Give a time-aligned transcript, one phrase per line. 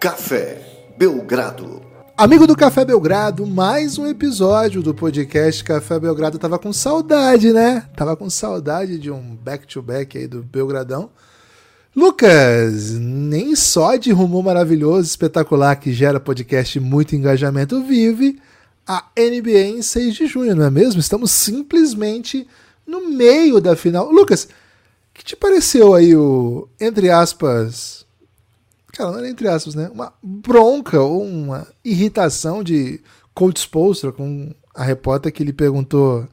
[0.00, 0.62] Café
[0.96, 1.82] Belgrado.
[2.16, 6.38] Amigo do Café Belgrado, mais um episódio do podcast Café Belgrado.
[6.38, 7.86] Tava com saudade, né?
[7.94, 11.10] Tava com saudade de um back-to-back aí do Belgradão.
[11.94, 18.40] Lucas, nem só de rumor maravilhoso, espetacular, que gera podcast e muito engajamento, vive
[18.86, 20.98] a NBA em 6 de junho, não é mesmo?
[20.98, 22.48] Estamos simplesmente
[22.86, 24.10] no meio da final.
[24.10, 24.48] Lucas,
[25.12, 28.06] que te pareceu aí o, entre aspas,
[29.00, 29.90] cara, não era entre aspas, né?
[29.92, 33.00] Uma bronca ou uma irritação de
[33.34, 36.28] Coach Spolstra com a repórter que lhe perguntou: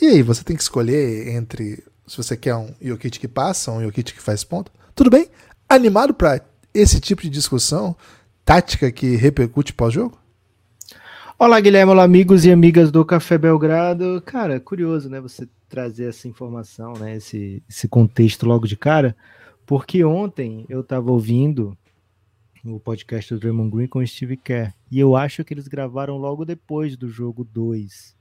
[0.00, 3.82] e aí, você tem que escolher entre se você quer um Jokic que passa, um
[3.82, 4.70] Jokic que faz ponto?
[4.94, 5.28] Tudo bem?
[5.68, 6.40] Animado para
[6.72, 7.96] esse tipo de discussão
[8.44, 10.16] tática que repercute pós-jogo?
[11.38, 14.22] Olá, Guilherme, olá, amigos e amigas do Café Belgrado.
[14.24, 19.16] Cara, curioso, né, você trazer essa informação, né, esse, esse contexto logo de cara,
[19.66, 21.76] porque ontem eu estava ouvindo
[22.64, 26.16] o podcast do Draymond Green com o Steve Kerr, e eu acho que eles gravaram
[26.16, 28.16] logo depois do jogo 2.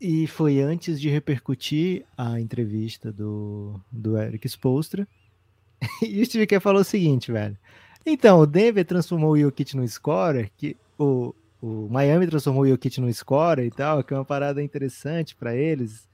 [0.00, 5.08] E foi antes de repercutir a entrevista do, do Eric Spolstra.
[6.02, 7.56] E o Steve Kerr falou o seguinte, velho.
[8.04, 13.00] Então, o Denver transformou o Jokic no scorer, que o, o Miami transformou o Jokic
[13.00, 16.08] no score e tal, que é uma parada interessante para eles,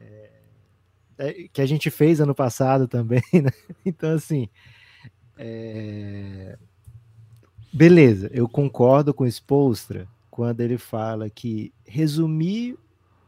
[0.00, 0.30] é,
[1.52, 3.50] que a gente fez ano passado também, né?
[3.84, 4.48] Então, assim,
[5.36, 6.58] é...
[7.72, 12.76] beleza, eu concordo com o Spolstra quando ele fala que resumir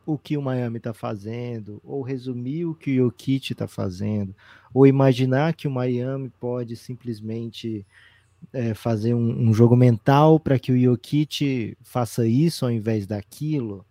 [0.06, 4.34] o que o Miami está fazendo, ou resumir o que o Jokic está fazendo,
[4.72, 7.86] ou imaginar que o Miami pode simplesmente
[8.52, 13.84] é, fazer um, um, jogo mental para que o Jokic faça isso ao invés daquilo,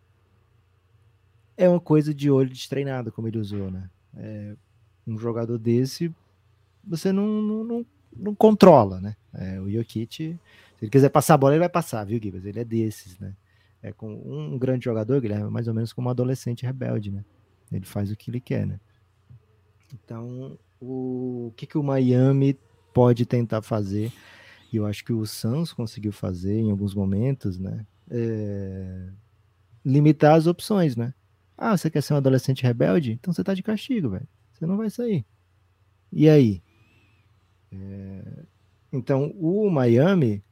[1.58, 3.90] é uma coisa de olho destreinado, como ele usou, né?
[4.16, 4.56] É,
[5.08, 6.14] um jogador desse,
[6.84, 9.16] você não, não, não, não controla, né?
[9.34, 10.40] É, o Jokic, se
[10.82, 12.46] ele quiser passar a bola, ele vai passar, viu, Gibas?
[12.46, 13.36] Ele é desses, né?
[13.82, 17.24] É com um grande jogador, Guilherme, mais ou menos como um adolescente rebelde, né?
[17.72, 18.80] Ele faz o que ele quer, né?
[19.94, 22.58] Então, o, o que, que o Miami
[22.94, 24.12] pode tentar fazer
[24.70, 27.86] que eu acho que o Suns conseguiu fazer em alguns momentos, né?
[28.10, 29.10] É...
[29.86, 31.14] Limitar as opções, né?
[31.58, 33.14] Ah, você quer ser um adolescente rebelde?
[33.14, 34.28] Então você tá de castigo, velho.
[34.54, 35.26] Você não vai sair.
[36.12, 36.62] E aí?
[37.72, 38.44] É...
[38.92, 40.44] Então, o Miami,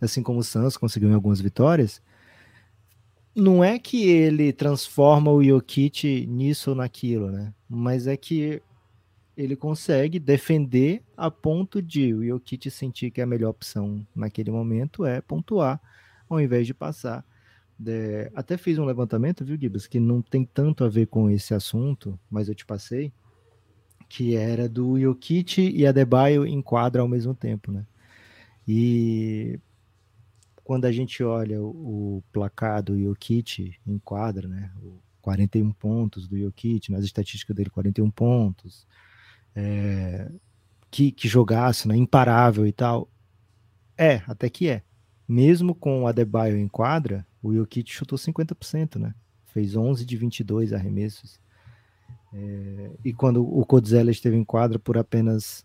[0.00, 2.00] assim como o Suns conseguiu algumas vitórias,
[3.34, 7.52] não é que ele transforma o Jokic nisso ou naquilo, né?
[7.68, 8.62] Mas é que
[9.36, 15.04] ele consegue defender a ponto de o Jokic sentir que a melhor opção naquele momento
[15.04, 15.80] é pontuar,
[16.28, 17.24] ao invés de passar.
[17.86, 21.54] É, até fiz um levantamento, viu, Gibas, que não tem tanto a ver com esse
[21.54, 23.12] assunto, mas eu te passei,
[24.08, 27.86] que era do Jokic e Adebayo em quadra ao mesmo tempo, né?
[28.66, 29.58] E
[30.64, 34.70] quando a gente olha o, o placar do Jokic em quadra, né?
[34.82, 38.86] O 41 pontos do Jokic, nas estatísticas dele 41 pontos,
[39.54, 40.30] é,
[40.90, 43.10] que, que jogasse, né, imparável e tal.
[43.96, 44.82] É, até que é.
[45.28, 49.14] Mesmo com o Adebayo em quadra, o Jokic chutou 50%, né?
[49.46, 51.40] Fez 11 de 22 arremessos.
[52.32, 55.64] É, e quando o Codzella esteve em quadra por apenas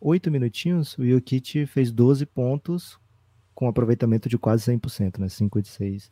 [0.00, 2.98] 8 minutinhos, o Jokic fez 12 pontos
[3.54, 5.28] com aproveitamento de quase 100%, né?
[5.28, 6.10] 5 de 6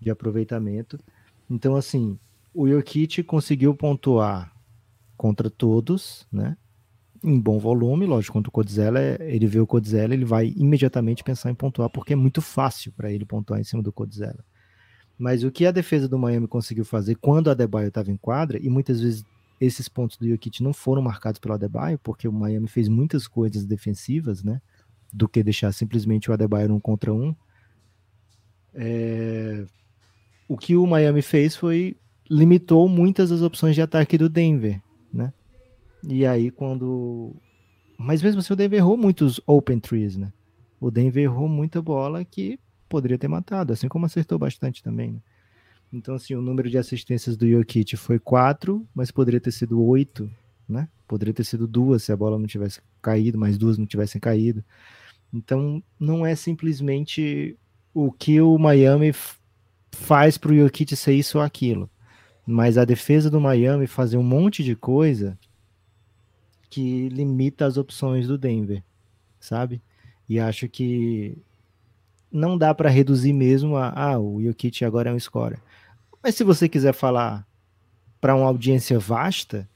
[0.00, 0.98] de aproveitamento.
[1.50, 2.18] Então, assim,
[2.54, 4.54] o Jokic conseguiu pontuar
[5.16, 6.56] contra todos, né?
[7.24, 11.50] Em bom volume, lógico, contra o Codzella, ele vê o Codzella, ele vai imediatamente pensar
[11.50, 14.44] em pontuar, porque é muito fácil para ele pontuar em cima do Codzella.
[15.18, 18.58] Mas o que a defesa do Miami conseguiu fazer quando o Adebayo estava em quadra,
[18.62, 19.24] e muitas vezes
[19.58, 23.64] esses pontos do Jokic não foram marcados pelo Adebayo, porque o Miami fez muitas coisas
[23.64, 24.60] defensivas, né,
[25.12, 27.34] do que deixar simplesmente o Adebayo um contra um.
[28.74, 29.64] É...
[30.46, 31.96] O que o Miami fez foi
[32.28, 34.80] limitou muitas das opções de ataque do Denver,
[35.12, 35.32] né?
[36.06, 37.34] E aí, quando.
[37.96, 40.32] Mas mesmo assim, o Denver errou muitos open trees, né?
[40.80, 42.58] O Denver errou muita bola que
[42.88, 45.12] poderia ter matado, assim como acertou bastante também.
[45.12, 45.18] Né?
[45.92, 50.30] Então, assim, o número de assistências do Jokic foi quatro, mas poderia ter sido oito,
[50.68, 50.88] né?
[51.06, 54.64] Poderia ter sido duas se a bola não tivesse caído, mais duas não tivessem caído.
[55.32, 57.56] Então, não é simplesmente
[57.92, 59.12] o que o Miami
[59.92, 61.88] faz para o Jokic ser isso ou aquilo,
[62.46, 65.38] mas a defesa do Miami fazer um monte de coisa
[66.70, 68.82] que limita as opções do Denver,
[69.38, 69.80] sabe?
[70.28, 71.36] E acho que
[72.30, 75.60] não dá para reduzir mesmo a ah, o Jokic agora é um scorer.
[76.22, 77.46] Mas se você quiser falar
[78.20, 79.68] para uma audiência vasta,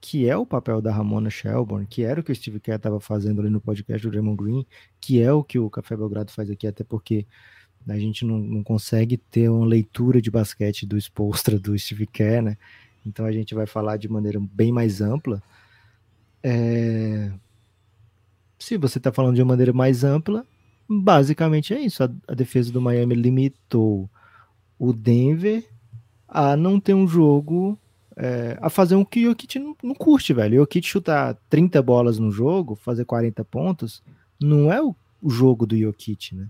[0.00, 3.00] que é o papel da Ramona Shelburne, que era o que o Steve Kerr estava
[3.00, 4.66] fazendo ali no podcast do Raymond Green,
[5.00, 7.26] que é o que o Café Belgrado faz aqui, até porque
[7.88, 12.42] a gente não, não consegue ter uma leitura de basquete do expostra do Steve Kerr,
[12.42, 12.58] né?
[13.04, 15.42] Então a gente vai falar de maneira bem mais ampla.
[16.42, 17.30] É...
[18.58, 20.44] Se você está falando de uma maneira mais ampla,
[20.88, 22.02] basicamente é isso.
[22.02, 24.08] A, a defesa do Miami limitou
[24.78, 25.64] o Denver
[26.28, 27.78] a não ter um jogo
[28.20, 30.56] é, a fazer um que o Jokic não, não curte, velho.
[30.56, 34.02] O Jokic chutar 30 bolas no jogo, fazer 40 pontos,
[34.40, 36.48] não é o, o jogo do Jokic, né?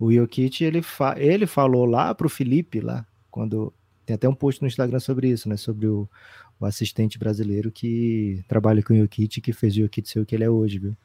[0.00, 3.72] O Jokic, ele, fa ele falou lá pro Felipe, lá, quando...
[4.06, 5.58] Tem até um post no Instagram sobre isso, né?
[5.58, 6.08] Sobre o,
[6.60, 10.34] o assistente brasileiro que trabalha com o Jokic, que fez o Jokic ser o que
[10.34, 10.96] ele é hoje, viu?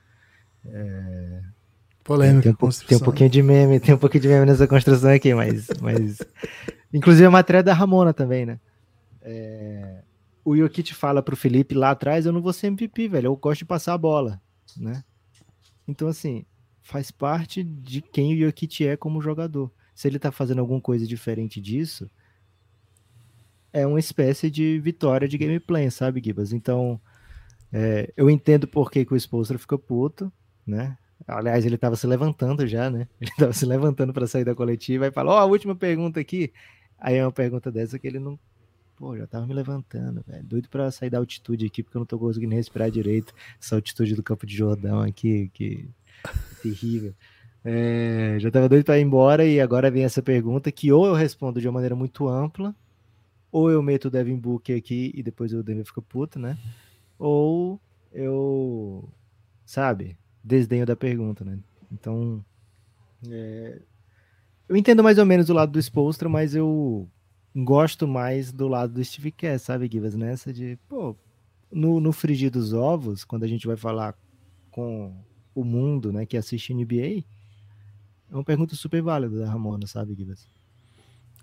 [0.66, 1.42] É...
[2.04, 2.54] Polêmica.
[2.54, 5.34] Tem um, tem um, pouquinho de meme, tem um pouquinho de meme nessa construção aqui,
[5.34, 5.68] mas...
[5.82, 6.18] mas...
[6.94, 8.60] Inclusive a matéria da Ramona também, né?
[9.22, 10.04] É,
[10.44, 13.60] o Jokic fala pro Felipe lá atrás, eu não vou ser MVP, velho, eu gosto
[13.60, 14.42] de passar a bola,
[14.78, 15.04] né?
[15.88, 16.46] Então, assim,
[16.82, 19.72] faz parte de quem o Jokic é como jogador.
[19.96, 22.10] Se ele tá fazendo alguma coisa diferente disso,
[23.74, 26.54] é uma espécie de vitória de gameplay, sabe, Gibas?
[26.54, 27.02] Então,
[27.72, 30.32] é, eu entendo por que, que o Spolstra fica puto,
[30.66, 30.98] né?
[31.28, 33.08] Aliás, ele tava se levantando já, né?
[33.20, 36.20] Ele tava se levantando para sair da coletiva e falou: Ó, oh, a última pergunta
[36.20, 36.52] aqui.
[37.00, 38.38] Aí é uma pergunta dessa que ele não
[38.96, 40.44] Pô, já tava me levantando, velho.
[40.44, 43.34] Doido pra sair da altitude aqui, porque eu não tô conseguindo respirar direito.
[43.60, 45.90] Essa altitude do Campo de Jordão aqui, que
[46.26, 47.14] é terrível.
[47.66, 51.14] É, já tava doido pra ir embora e agora vem essa pergunta que ou eu
[51.14, 52.76] respondo de uma maneira muito ampla,
[53.54, 56.58] ou eu meto o Devin Booker aqui e depois o Devin fica puto, né?
[57.20, 57.80] Ou
[58.12, 59.08] eu,
[59.64, 61.60] sabe, desdenho da pergunta, né?
[61.92, 62.44] Então,
[63.30, 63.80] é,
[64.68, 67.08] eu entendo mais ou menos o lado do Spolstra, mas eu
[67.56, 70.16] gosto mais do lado do Steve Kerr, sabe, Givas?
[70.16, 71.16] Nessa de, pô,
[71.72, 74.18] no, no frigir dos ovos, quando a gente vai falar
[74.72, 75.16] com
[75.54, 77.24] o mundo, né, que assiste NBA,
[78.32, 80.50] é uma pergunta super válida da Ramona, sabe, Givas?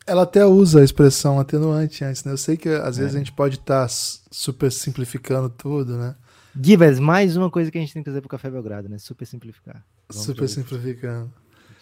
[0.06, 2.32] Ela até usa a expressão atenuante antes, né?
[2.32, 3.02] Eu sei que às é.
[3.02, 3.94] vezes a gente pode estar tá
[4.31, 6.17] super simplificando tudo, né?
[6.61, 8.99] Givas, mais uma coisa que a gente tem que fazer pro Café Belgrado, né?
[8.99, 9.85] Super simplificar.
[10.08, 11.32] Vamos super simplificando.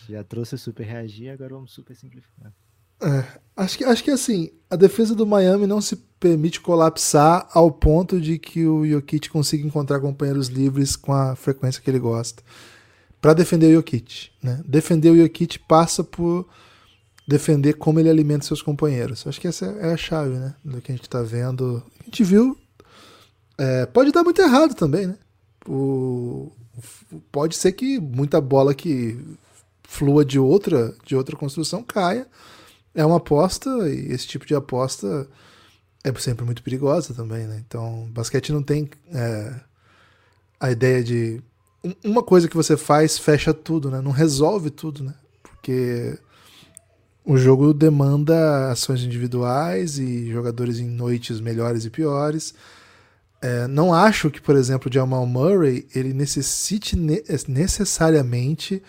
[0.08, 2.52] Já trouxe o super reagir, agora vamos super simplificar.
[3.00, 3.24] É,
[3.56, 8.20] acho, que, acho que assim, a defesa do Miami não se permite colapsar ao ponto
[8.20, 12.42] de que o Jokic consiga encontrar companheiros livres com a frequência que ele gosta.
[13.20, 14.30] Para defender o Jokic.
[14.42, 14.60] Né?
[14.66, 16.48] Defender o Jokic passa por
[17.28, 19.26] defender como ele alimenta seus companheiros.
[19.26, 20.54] Acho que essa é a chave né?
[20.64, 21.82] do que a gente está vendo.
[22.00, 22.56] A gente viu.
[23.58, 25.18] É, pode dar muito errado também, né?
[25.68, 26.50] O,
[27.30, 29.20] pode ser que muita bola que
[29.82, 32.26] flua de outra, de outra construção caia
[32.94, 35.28] é uma aposta e esse tipo de aposta
[36.02, 37.62] é sempre muito perigosa também, né?
[37.66, 39.54] Então, basquete não tem é,
[40.58, 41.42] a ideia de
[42.02, 44.00] uma coisa que você faz fecha tudo, né?
[44.00, 45.14] Não resolve tudo, né?
[45.42, 46.16] Porque
[47.28, 52.54] o jogo demanda ações individuais e jogadores em noites melhores e piores.
[53.42, 58.82] É, não acho que, por exemplo, o Jamal Murray ele necessite ne necessariamente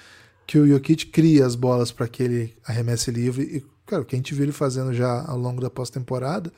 [0.47, 4.15] que o Jokic crie as bolas para que ele arremesse livre e Cara, o que
[4.15, 6.53] a gente viu ele fazendo já ao longo da pós-temporada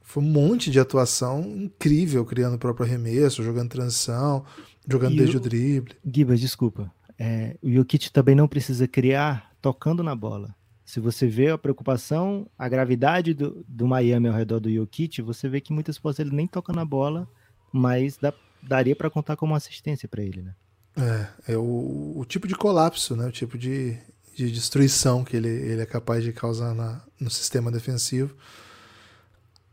[0.00, 4.46] foi um monte de atuação incrível, criando o próprio arremesso, jogando transição,
[4.88, 5.94] jogando e desde o, o drible.
[6.02, 6.90] Gibas, desculpa.
[7.18, 10.54] É, o Jokic também não precisa criar tocando na bola.
[10.84, 15.48] Se você vê a preocupação, a gravidade do, do Miami ao redor do Jokic, você
[15.48, 17.26] vê que muitas vezes ele nem toca na bola,
[17.72, 20.54] mas dá, daria para contar como assistência para ele, né?
[20.96, 23.26] É, é o, o, tipo de colapso, né?
[23.26, 23.96] O tipo de,
[24.36, 28.36] de destruição que ele, ele é capaz de causar na, no sistema defensivo.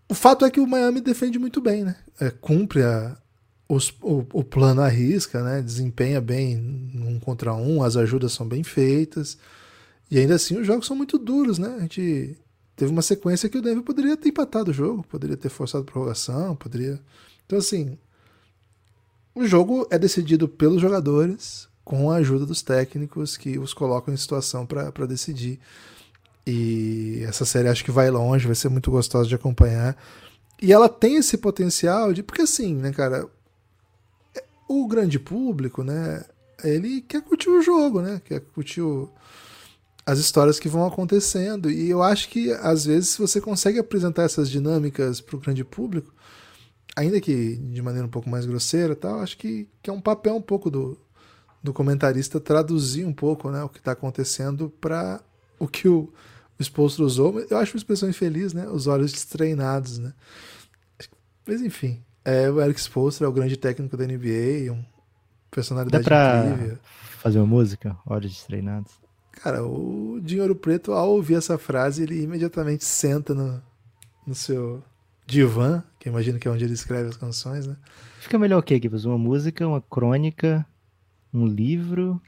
[0.10, 1.96] O fato é que o Miami defende muito bem, né?
[2.20, 3.18] É, cumpre a,
[3.70, 5.62] os, o, o, plano à risca, né?
[5.62, 6.58] Desempenha bem
[6.96, 9.38] um contra um, as ajudas são bem feitas.
[10.12, 11.74] E ainda assim os jogos são muito duros, né?
[11.78, 12.38] A gente
[12.76, 16.54] teve uma sequência que o Denver poderia ter empatado o jogo, poderia ter forçado prorrogação,
[16.56, 17.00] poderia.
[17.46, 17.98] Então, assim,
[19.34, 24.18] o jogo é decidido pelos jogadores, com a ajuda dos técnicos que os colocam em
[24.18, 25.60] situação para decidir.
[26.46, 29.96] E essa série acho que vai longe, vai ser muito gostosa de acompanhar.
[30.62, 32.22] E ela tem esse potencial de.
[32.22, 33.26] Porque assim, né, cara?
[34.68, 36.24] O grande público, né?
[36.64, 38.22] Ele quer curtir o jogo, né?
[38.26, 39.10] Quer curtir o,
[40.06, 41.70] as histórias que vão acontecendo.
[41.70, 45.64] E eu acho que, às vezes, se você consegue apresentar essas dinâmicas para o grande
[45.64, 46.14] público,
[46.96, 50.36] ainda que de maneira um pouco mais grosseira, tal, acho que, que é um papel
[50.36, 50.98] um pouco do,
[51.64, 55.22] do comentarista traduzir um pouco né, o que está acontecendo para
[55.60, 56.12] o que o,
[56.60, 57.40] o exposto usou.
[57.50, 58.68] Eu acho uma expressão infeliz, né?
[58.68, 60.14] Os olhos treinados, né?
[61.46, 64.84] Mas enfim, É, o Eric Spoelstra é o grande técnico da NBA, um
[65.50, 66.80] personalidade Dá pra incrível.
[67.18, 67.98] fazer uma música?
[68.06, 69.01] Olhos treinados.
[69.32, 73.62] Cara, o Dinheiro Preto, ao ouvir essa frase, ele imediatamente senta no,
[74.26, 74.84] no seu
[75.26, 77.76] divã, que eu imagino que é onde ele escreve as canções, né?
[78.20, 79.06] Fica melhor o quê, Gibbs?
[79.06, 80.66] Uma música, uma crônica,
[81.34, 82.22] um livro.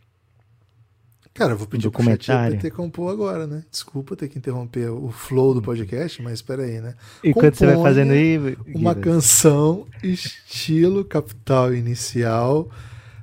[1.33, 2.53] Cara, eu vou pedir pro documentário.
[2.53, 3.63] ChatGPT compor agora, né?
[3.69, 6.95] Desculpa ter que interromper o flow do podcast, mas espera aí, né?
[7.24, 8.57] E quando você vai fazendo aí.
[8.74, 12.69] Uma canção estilo capital inicial,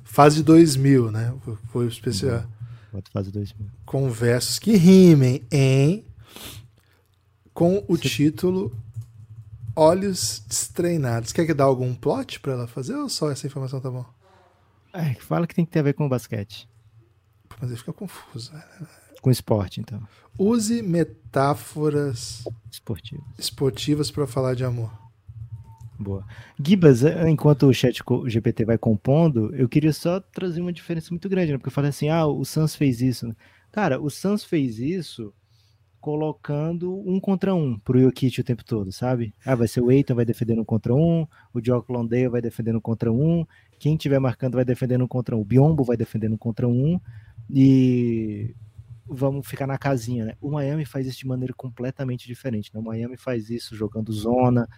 [0.04, 1.32] fase 2000, né?
[1.72, 2.44] Foi o especial.
[2.92, 3.66] Bota fase 2000.
[3.86, 6.04] Com versos que rimem em
[7.54, 8.76] com o título
[9.76, 11.32] Olhos Destreinados.
[11.32, 14.04] Quer que dá algum plot pra ela fazer ou só essa informação tá bom?
[14.92, 16.68] É, fala que tem que ter a ver com basquete.
[17.48, 18.52] Pô, Mas aí fica confuso.
[18.52, 18.62] né?
[19.22, 20.02] Com esporte, então.
[20.38, 23.24] Use metáforas Esportivo.
[23.38, 24.90] esportivas pra falar de amor.
[26.00, 26.24] Boa.
[26.58, 31.28] Gibas, eh, enquanto o chat GPT vai compondo, eu queria só trazer uma diferença muito
[31.28, 31.58] grande, né?
[31.58, 33.36] Porque eu falei assim, ah, o Suns fez isso.
[33.70, 35.34] Cara, o Suns fez isso
[36.00, 39.34] colocando um contra um pro Jokic o tempo todo, sabe?
[39.44, 42.76] Ah, vai ser o Eiton vai defendendo um contra um, o Jock Londale vai defendendo
[42.76, 43.46] um contra um,
[43.78, 46.98] quem tiver marcando vai defendendo um contra um, o Biombo vai defendendo um contra um,
[47.50, 48.54] e
[49.12, 50.34] vamos ficar na casinha, né?
[50.40, 52.78] O Miami faz isso de maneira completamente diferente, né?
[52.78, 54.68] O Miami faz isso jogando zona,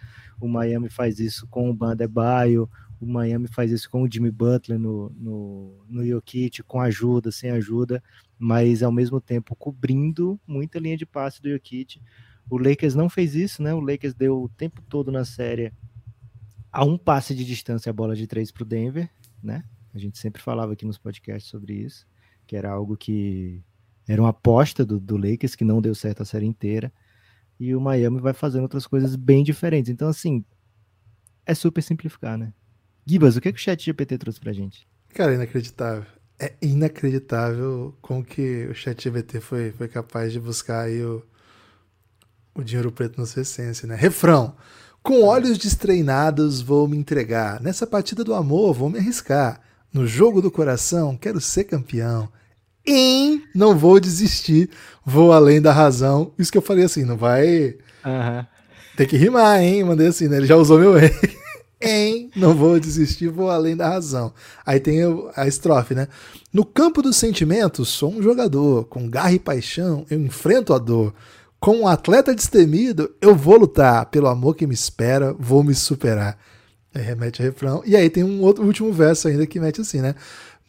[0.41, 2.67] o Miami faz isso com o Bandebaio,
[2.99, 7.51] o Miami faz isso com o Jimmy Butler no, no, no Jokic, com ajuda, sem
[7.51, 8.01] ajuda,
[8.39, 12.01] mas ao mesmo tempo cobrindo muita linha de passe do Jokic.
[12.49, 13.73] O Lakers não fez isso, né?
[13.73, 15.71] O Lakers deu o tempo todo na série
[16.71, 19.07] a um passe de distância a bola de três para o Denver,
[19.43, 19.63] né?
[19.93, 22.07] A gente sempre falava aqui nos podcasts sobre isso,
[22.47, 23.63] que era algo que
[24.07, 26.91] era uma aposta do, do Lakers que não deu certo a série inteira
[27.59, 29.89] e o Miami vai fazendo outras coisas bem diferentes.
[29.89, 30.43] Então, assim,
[31.45, 32.53] é super simplificar, né?
[33.05, 34.87] Gibas, o que, que o chat GPT trouxe pra gente?
[35.13, 36.05] Cara, inacreditável.
[36.39, 41.23] É inacreditável como que o ChatGPT foi, foi capaz de buscar aí o,
[42.55, 43.95] o dinheiro preto na sua essência, né?
[43.95, 44.55] Refrão.
[45.01, 47.61] Com olhos destreinados vou me entregar.
[47.61, 49.61] Nessa partida do amor vou me arriscar.
[49.93, 52.29] No jogo do coração quero ser campeão.
[52.85, 54.69] Em não vou desistir,
[55.05, 56.31] vou além da razão.
[56.37, 57.75] Isso que eu falei assim, não vai
[58.05, 58.45] Aham.
[58.97, 59.83] tem que rimar, hein?
[59.83, 60.37] Mandei assim, né?
[60.37, 61.09] Ele já usou meu em.
[61.81, 64.33] em, não vou desistir, vou além da razão.
[64.65, 64.99] Aí tem
[65.35, 66.07] a estrofe, né?
[66.51, 68.85] No campo dos sentimentos, sou um jogador.
[68.85, 71.13] Com garra e paixão, eu enfrento a dor.
[71.59, 74.05] Com um atleta destemido, eu vou lutar.
[74.07, 76.37] Pelo amor que me espera, vou me superar.
[76.93, 77.81] Aí remete ao refrão.
[77.85, 80.13] E aí tem um outro último verso ainda que mete assim, né?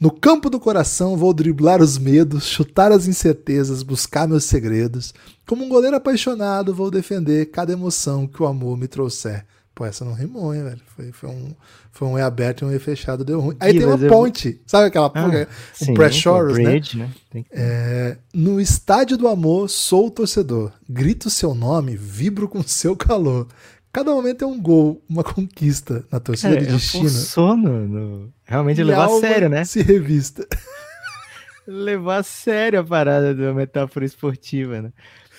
[0.00, 5.14] No campo do coração vou driblar os medos, chutar as incertezas, buscar meus segredos.
[5.46, 9.44] Como um goleiro apaixonado, vou defender cada emoção que o amor me trouxer.
[9.74, 10.80] Pô, essa não rimou, hein, velho?
[10.94, 11.52] Foi, foi, um,
[11.90, 13.56] foi um E aberto e um E fechado, deu ruim.
[13.58, 15.48] Aí Ih, tem uma mas eu- ponte, sabe aquela Ah, ponte?
[15.72, 16.80] sim, um pré-chorus, né?
[16.94, 17.10] né?
[17.32, 20.70] Que- É, no estádio do amor, sou o torcedor.
[20.88, 23.48] Grito seu nome, vibro com seu calor.
[23.94, 27.04] Cada momento é um gol, uma conquista na torcida Cara, de eu destino.
[27.08, 29.64] forçou no, Realmente E levar a sério, né?
[29.64, 30.44] Se revista.
[31.66, 34.92] Levar a sério a parada da metáfora esportiva, né?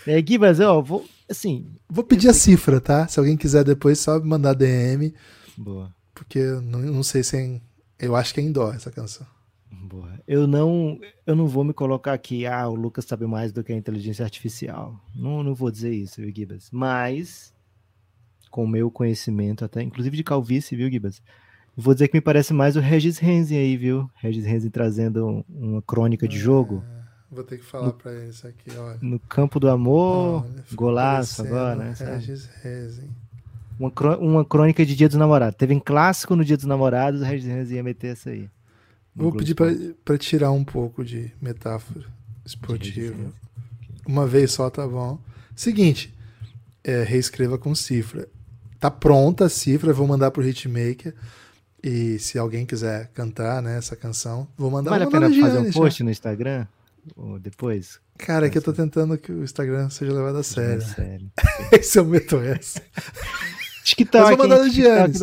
[0.08, 1.06] É, Gibas, ó, vou.
[1.30, 1.68] Assim.
[1.88, 3.08] Vou pedir a cifra, tá?
[3.08, 5.14] Se alguém quiser depois, só mandar DM,
[5.56, 5.94] Boa.
[6.16, 7.62] porque eu não, não sei se é em,
[8.00, 9.28] Eu acho que é em dó essa canção.
[9.72, 10.20] Boa.
[10.28, 13.72] Eu não, eu não vou me colocar aqui, ah, o Lucas sabe mais do que
[13.72, 15.00] a inteligência artificial.
[15.16, 16.70] Não, não vou dizer isso, Gibas?
[16.72, 17.54] Mas,
[18.56, 21.22] com o meu conhecimento, até inclusive de calvície, viu, Gibas?
[21.76, 24.10] Vou dizer que me parece mais o Regis Renzi aí, viu?
[24.16, 26.82] Regis Renzi trazendo um- uma crônica de jogo.
[27.30, 28.98] Vou ter que falar pra eles aqui, olha.
[29.02, 31.94] No campo do amor, Olha, golaço agora, né?
[32.00, 33.10] Regis Rezem.
[33.78, 35.58] Uma, uma crônica de Dia dos Namorados.
[35.58, 38.50] Teve um clássico no Dia dos Namorados, o Regis Renzi ia meter essa aí.
[39.14, 39.54] Vou Globo pedir
[40.06, 42.06] pra tirar um pouco de metáfora
[42.46, 43.34] esportiva.
[44.08, 45.20] Uma vez só tá bom.
[45.54, 46.14] Seguinte,
[46.86, 48.30] é, reescreva com cifra.
[48.86, 51.16] Tá pronta a cifra, vou mandar pro Hitmaker.
[51.84, 55.52] E se alguém quiser cantar né, essa canção, vou mandar Vale a pena fazer um
[55.52, 55.82] Giannis, já.
[55.82, 56.68] post no Instagram?
[57.16, 58.00] Ou depois?
[58.16, 60.84] Cara, é que eu tô tentando que o Instagram seja levado a sério.
[60.84, 61.32] Sério.
[61.74, 62.80] Esse eu meto essa.
[63.84, 65.20] TikTok, Mas vou mandar no Giannis.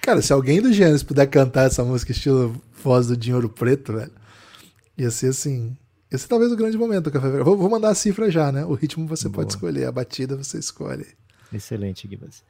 [0.00, 4.12] Cara, se alguém do Giannis puder cantar essa música estilo voz do Dinheiro Preto, velho,
[4.96, 5.76] ia ser assim.
[6.08, 7.44] Esse é talvez o grande momento do Café Verão.
[7.44, 8.64] Vou, vou mandar a cifra já, né?
[8.64, 9.42] O ritmo você Boa.
[9.42, 11.06] pode escolher, a batida você escolhe.
[11.52, 12.44] Excelente, Gibas.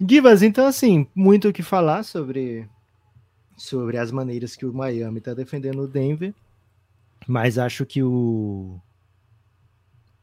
[0.00, 2.68] Gibas, então assim, muito o que falar sobre,
[3.56, 6.34] sobre as maneiras que o Miami está defendendo o Denver,
[7.26, 8.80] mas acho que o,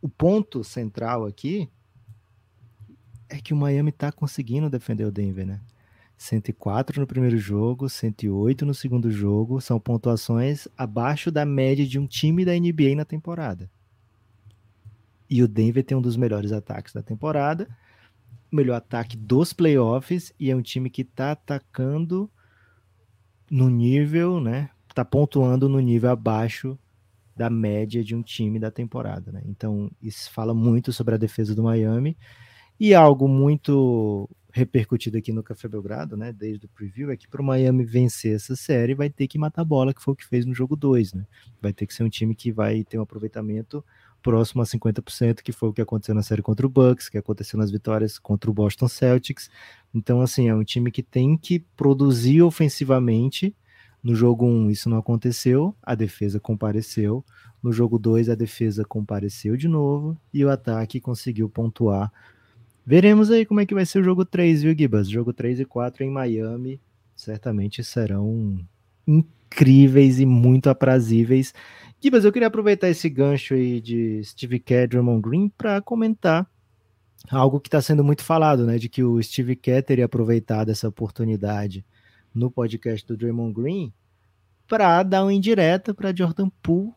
[0.01, 1.69] o ponto central aqui
[3.29, 5.61] é que o Miami está conseguindo defender o Denver, né?
[6.17, 12.05] 104 no primeiro jogo, 108 no segundo jogo, são pontuações abaixo da média de um
[12.05, 13.71] time da NBA na temporada.
[15.27, 17.67] E o Denver tem um dos melhores ataques da temporada,
[18.51, 22.29] melhor ataque dos playoffs, e é um time que está atacando
[23.49, 24.69] no nível, né?
[24.93, 26.77] Tá pontuando no nível abaixo
[27.35, 29.41] da média de um time da temporada, né?
[29.45, 32.17] Então, isso fala muito sobre a defesa do Miami.
[32.79, 37.41] E algo muito repercutido aqui no Café Belgrado, né, desde o preview, é que para
[37.41, 40.25] o Miami vencer essa série vai ter que matar a bola, que foi o que
[40.25, 41.25] fez no jogo 2, né?
[41.61, 43.83] Vai ter que ser um time que vai ter um aproveitamento
[44.21, 47.57] próximo a 50%, que foi o que aconteceu na série contra o Bucks, que aconteceu
[47.57, 49.49] nas vitórias contra o Boston Celtics.
[49.93, 53.55] Então, assim, é um time que tem que produzir ofensivamente.
[54.03, 57.23] No jogo 1 um, isso não aconteceu, a defesa compareceu.
[57.61, 62.11] No jogo 2 a defesa compareceu de novo e o ataque conseguiu pontuar
[62.85, 65.07] Veremos aí como é que vai ser o jogo 3, viu, Gibas?
[65.07, 66.81] Jogo 3 e 4 em Miami
[67.15, 68.59] certamente serão
[69.11, 71.53] incríveis e muito aprazíveis.
[71.99, 76.49] Gibas, eu queria aproveitar esse gancho aí de Steve Kerr, Drummond Green para comentar
[77.29, 80.87] algo que está sendo muito falado, né, de que o Steve Kerr teria aproveitado essa
[80.87, 81.85] oportunidade
[82.33, 83.93] no podcast do Draymond Green
[84.67, 86.93] para dar uma indireta para Jordan Poole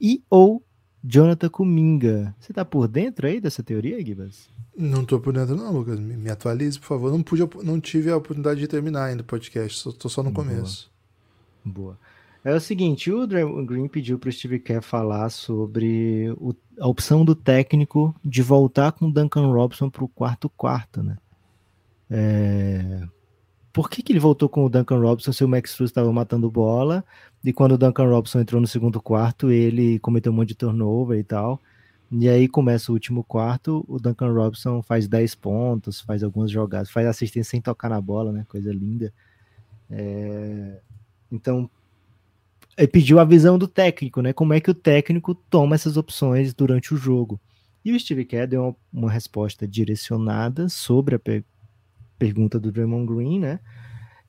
[0.00, 0.62] e ou
[1.02, 2.34] Jonathan Kuminga.
[2.38, 4.48] Você está por dentro aí dessa teoria, Gibas?
[4.76, 5.98] Não tô por dentro, não, Lucas.
[5.98, 7.12] Me, me, atualize, por favor.
[7.12, 10.46] Não, pude, não tive a oportunidade de terminar ainda o podcast, tô só no Boa.
[10.46, 10.90] começo.
[11.64, 11.98] Boa.
[12.44, 16.86] É o seguinte, o Draymond Green pediu para o Steve Kerr falar sobre o, a
[16.86, 21.16] opção do técnico de voltar com o Duncan Robson para o quarto quarto, né?
[22.10, 23.02] É...
[23.72, 26.50] Por que, que ele voltou com o Duncan Robson se o Max Struz estava matando
[26.50, 27.02] bola
[27.42, 31.18] e quando o Duncan Robson entrou no segundo quarto ele cometeu um monte de turnover
[31.18, 31.60] e tal?
[32.12, 36.90] E aí começa o último quarto, o Duncan Robson faz 10 pontos, faz algumas jogadas,
[36.90, 38.44] faz assistência sem tocar na bola, né?
[38.48, 39.12] Coisa linda.
[39.90, 40.80] É...
[41.34, 41.68] Então,
[42.90, 44.32] pediu a visão do técnico, né?
[44.32, 47.40] Como é que o técnico toma essas opções durante o jogo.
[47.84, 51.44] E o Steve Kerr deu uma, uma resposta direcionada sobre a per
[52.16, 53.58] pergunta do Draymond Green, né?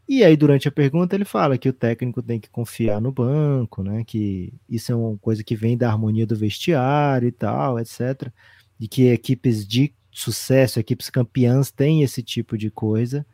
[0.07, 3.83] E aí, durante a pergunta, ele fala que o técnico tem que confiar no banco,
[3.83, 4.03] né?
[4.03, 8.31] Que isso é uma coisa que vem da harmonia do vestiário e tal, etc.
[8.79, 13.25] E que equipes de sucesso, equipes campeãs têm esse tipo de coisa.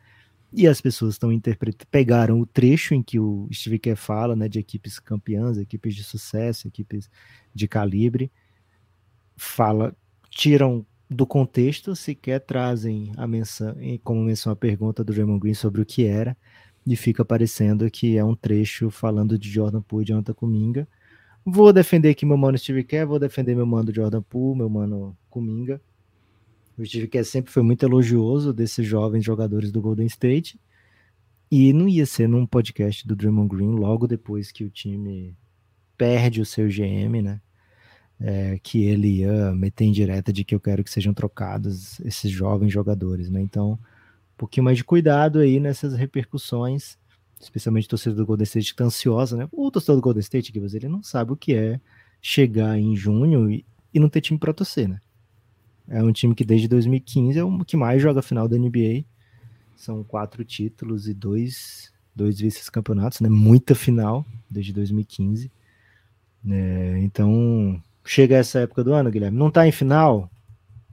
[0.52, 4.48] E as pessoas estão interpretando, pegaram o trecho em que o Steve Kerr fala, né,
[4.48, 7.10] de equipes campeãs, equipes de sucesso, equipes
[7.54, 8.30] de calibre,
[9.36, 9.96] fala,
[10.30, 15.80] tiram do contexto, sequer trazem a menção, como menção a pergunta do Raymond Green sobre
[15.80, 16.36] o que era,
[16.86, 20.88] e fica parecendo que é um trecho falando de Jordan Poole e Jonathan Kuminga.
[21.44, 25.16] Vou defender aqui meu mano Steve Kerr, vou defender meu mano Jordan Poole, meu mano
[25.30, 25.80] Kuminga.
[26.82, 30.60] O Steve Kerr sempre foi muito elogioso desses jovens jogadores do Golden State,
[31.50, 35.36] e não ia ser num podcast do Draymond Green logo depois que o time
[35.96, 37.40] perde o seu GM, né?
[38.22, 42.30] é, que ele ia meter em direta de que eu quero que sejam trocados esses
[42.30, 43.40] jovens jogadores, né?
[43.40, 46.96] Então, um pouquinho mais de cuidado aí nessas repercussões,
[47.40, 49.48] especialmente o torcedor do Golden State que tá ansiosa, né?
[49.50, 51.80] O torcedor do Golden State, que ele não sabe o que é
[52.20, 55.00] chegar em junho e, e não ter time para torcer, né?
[55.88, 59.04] É um time que desde 2015 é o que mais joga final da NBA.
[59.76, 63.28] São quatro títulos e dois, dois vice-campeonatos, né?
[63.28, 65.50] Muita final desde 2015.
[66.48, 70.30] É, então, chega essa época do ano, Guilherme, não tá em final,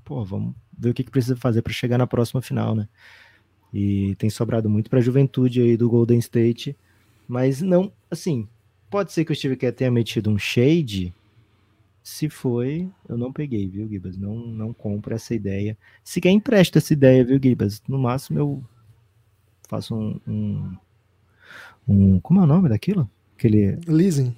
[0.04, 2.88] pô, vamos ver o que, que precisa fazer para chegar na próxima final, né?
[3.73, 6.75] E tem sobrado muito para a juventude aí do Golden State,
[7.28, 8.47] mas não, assim,
[8.89, 11.13] pode ser que o Steve Kerr tenha metido um shade.
[12.01, 14.17] Se foi, eu não peguei, viu, Gibas?
[14.17, 15.77] Não, não compro essa ideia.
[16.03, 17.81] Se quer empresta essa ideia, viu, Gibas?
[17.88, 18.63] No máximo eu
[19.67, 20.77] faço um, um,
[21.88, 23.09] um como é o nome daquilo?
[23.38, 24.35] Aquele leasing.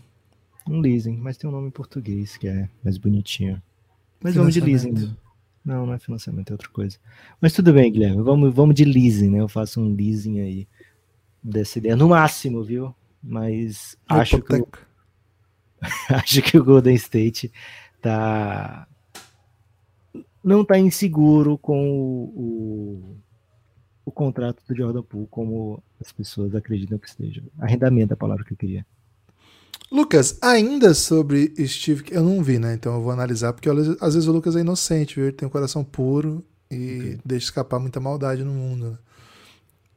[0.68, 3.62] Um leasing, mas tem um nome em português que é mais bonitinho.
[4.22, 5.16] Mas vamos de leasing.
[5.64, 6.98] Não, não é financiamento, é outra coisa.
[7.40, 8.22] Mas tudo bem, Guilherme.
[8.22, 9.40] Vamos, vamos de leasing, né?
[9.40, 10.68] Eu faço um leasing aí
[11.42, 11.96] dessa ideia.
[11.96, 12.94] No máximo, viu?
[13.24, 14.68] Mas acho que, o,
[16.10, 17.52] acho que o Golden State
[18.02, 18.88] tá.
[20.44, 23.18] Não tá inseguro com o, o,
[24.06, 27.44] o contrato do Jordan Poole, como as pessoas acreditam que esteja.
[27.60, 28.86] Arrendamento é a palavra que eu queria.
[29.92, 32.74] Lucas, ainda sobre Steve, eu não vi, né?
[32.74, 35.26] Então eu vou analisar, porque às vezes o Lucas é inocente, viu?
[35.26, 37.20] Ele tem um coração puro e okay.
[37.26, 38.92] deixa escapar muita maldade no mundo.
[38.92, 38.98] Né?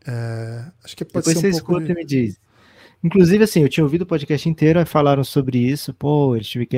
[0.07, 1.79] É, acho que pode Depois ser um você pouco...
[1.79, 2.39] escuta e me diz.
[3.05, 5.93] Inclusive, assim, eu tinha ouvido o podcast inteiro e falaram sobre isso.
[5.93, 6.77] Pô, Steve que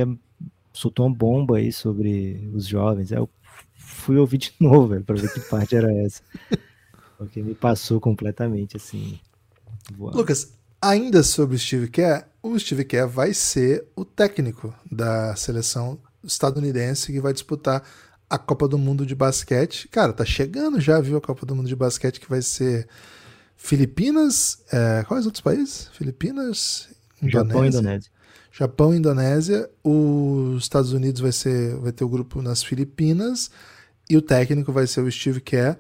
[0.73, 3.13] soltou uma bomba aí sobre os jovens.
[3.13, 3.31] Aí eu
[3.77, 6.23] fui ouvir de novo, velho, pra ver que parte era essa.
[7.17, 9.21] Porque me passou completamente assim.
[9.97, 10.17] Voando.
[10.17, 15.97] Lucas, ainda sobre o Steve Kerr, o Steve Kerr vai ser o técnico da seleção
[16.25, 17.85] estadunidense que vai disputar
[18.29, 19.87] a Copa do Mundo de basquete.
[19.89, 21.17] Cara, tá chegando já, viu?
[21.17, 22.89] A Copa do Mundo de basquete que vai ser
[23.57, 24.59] Filipinas.
[24.73, 25.89] É, quais outros países?
[25.93, 26.89] Filipinas,
[27.23, 27.49] Indonésia.
[27.49, 28.11] Japão e Indonésia.
[28.53, 29.71] Japão e Indonésia.
[29.83, 33.51] Os Estados Unidos vai, ser, vai ter o grupo nas Filipinas.
[34.09, 35.77] E o técnico vai ser o Steve Kerr.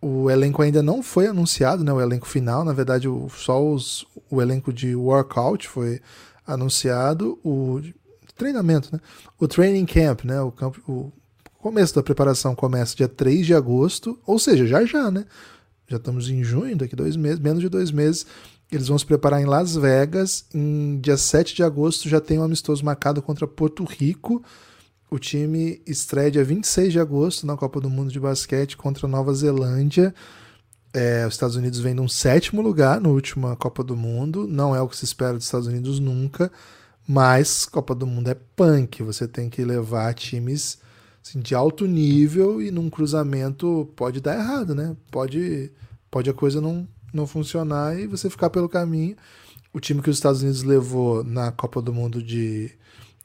[0.00, 1.92] O elenco ainda não foi anunciado, né?
[1.92, 6.00] O elenco final, na verdade, o, só os, o elenco de workout foi
[6.46, 7.38] anunciado.
[7.44, 7.80] O
[8.36, 9.00] treinamento, né?
[9.38, 10.40] O training camp, né?
[10.40, 11.12] O campo, o
[11.58, 15.24] começo da preparação começa dia 3 de agosto, ou seja, já já, né?
[15.86, 18.26] Já estamos em junho, daqui dois meses, menos de dois meses.
[18.72, 20.46] Eles vão se preparar em Las Vegas.
[20.54, 24.42] Em dia 7 de agosto já tem um amistoso marcado contra Porto Rico.
[25.10, 29.32] O time estreia dia 26 de agosto na Copa do Mundo de Basquete contra Nova
[29.34, 30.14] Zelândia.
[30.92, 34.46] É, os Estados Unidos vem num sétimo lugar na última Copa do Mundo.
[34.48, 36.50] Não é o que se espera dos Estados Unidos nunca.
[37.06, 39.02] Mas Copa do Mundo é punk.
[39.02, 40.78] Você tem que levar times
[41.24, 44.94] assim, de alto nível e num cruzamento pode dar errado, né?
[45.10, 45.72] Pode,
[46.10, 49.16] pode a coisa não, não funcionar e você ficar pelo caminho.
[49.72, 52.70] O time que os Estados Unidos levou na Copa do Mundo de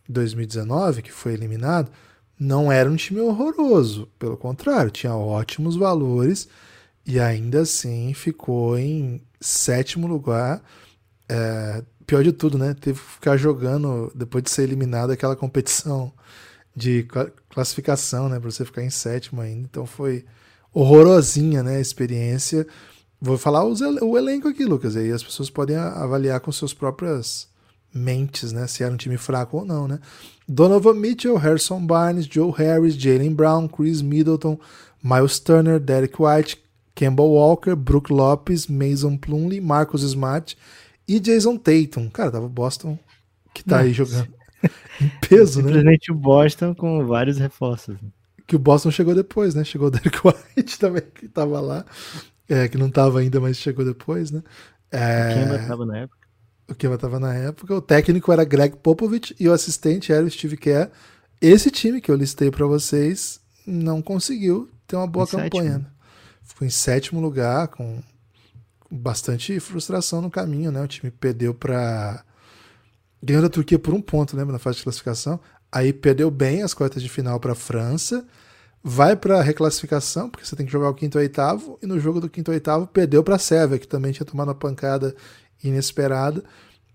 [0.08, 1.92] 2019, que foi eliminado,
[2.40, 4.08] não era um time horroroso.
[4.18, 6.48] Pelo contrário, tinha ótimos valores
[7.06, 10.64] e ainda assim ficou em sétimo lugar.
[11.28, 12.74] É, pior de tudo, né?
[12.74, 16.12] Teve que ficar jogando, depois de ser eliminado, aquela competição
[16.76, 17.06] de
[17.50, 18.40] classificação, né?
[18.40, 19.68] Pra você ficar em sétimo ainda.
[19.70, 20.26] Então foi
[20.74, 21.78] horrorosinha, né?
[21.78, 22.66] A experiência.
[23.22, 24.96] Vou falar os, o elenco aqui, Lucas.
[24.96, 27.48] Aí as pessoas podem avaliar com suas próprias
[27.94, 28.68] mentes, né?
[28.68, 30.00] Se era um time fraco ou não, né?
[30.48, 34.60] Donovan Mitchell, Harrison Barnes, Joe Harris, Jalen Brown, Chris Middleton,
[35.04, 36.64] Miles Turner, Derek White,
[36.96, 40.58] Campbell Walker, Brook Lopes, Mason Plumlee, Marcus Smart
[41.08, 42.10] e Jason Tatum.
[42.10, 42.98] Cara, tava o Boston
[43.54, 43.88] que tá Nossa.
[43.88, 44.39] aí jogando
[45.02, 45.68] em peso, né?
[45.68, 47.98] Simplesmente o Boston com vários reforços.
[48.46, 49.64] Que o Boston chegou depois, né?
[49.64, 51.86] Chegou o Derek White também, que tava lá.
[52.48, 54.42] É, que não tava ainda, mas chegou depois, né?
[54.92, 55.32] É...
[55.32, 56.28] O Kemba tava na época.
[56.68, 57.76] O Kemba tava na época.
[57.76, 60.90] O técnico era Greg Popovich e o assistente era o Steve Kerr.
[61.42, 65.78] Esse time que eu listei para vocês não conseguiu ter uma boa em campanha.
[65.80, 65.86] Né?
[66.44, 68.02] Ficou em sétimo lugar, com
[68.90, 70.82] bastante frustração no caminho, né?
[70.82, 72.24] O time perdeu para
[73.22, 75.40] ganhou da Turquia por um ponto, lembra na fase de classificação.
[75.72, 78.26] Aí perdeu bem as quartas de final para a França,
[78.84, 82.00] vai para a reclassificação porque você tem que jogar o quinto e oitavo e no
[82.00, 85.16] jogo do quinto e oitavo perdeu para a Sérvia que também tinha tomado uma pancada
[85.64, 86.44] inesperada.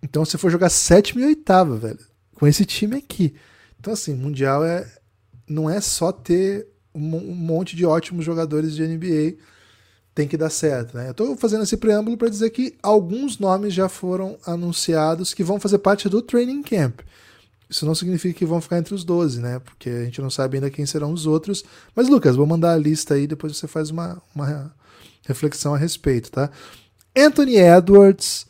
[0.03, 2.01] Então você foi jogar sétima e oitava, velho,
[2.35, 3.35] com esse time aqui.
[3.79, 4.91] Então assim, mundial é
[5.49, 9.37] não é só ter um monte de ótimos jogadores de NBA
[10.15, 10.97] tem que dar certo.
[10.97, 11.09] Né?
[11.09, 15.59] Eu estou fazendo esse preâmbulo para dizer que alguns nomes já foram anunciados que vão
[15.59, 17.01] fazer parte do training camp.
[17.69, 19.59] Isso não significa que vão ficar entre os 12, né?
[19.59, 21.65] Porque a gente não sabe ainda quem serão os outros.
[21.95, 24.73] Mas, Lucas, vou mandar a lista aí, depois você faz uma, uma
[25.27, 26.51] reflexão a respeito, tá?
[27.17, 28.47] Anthony Edwards,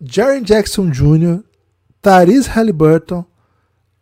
[0.00, 1.42] Jaren Jackson Jr.,
[2.00, 3.24] Tyrese Halliburton,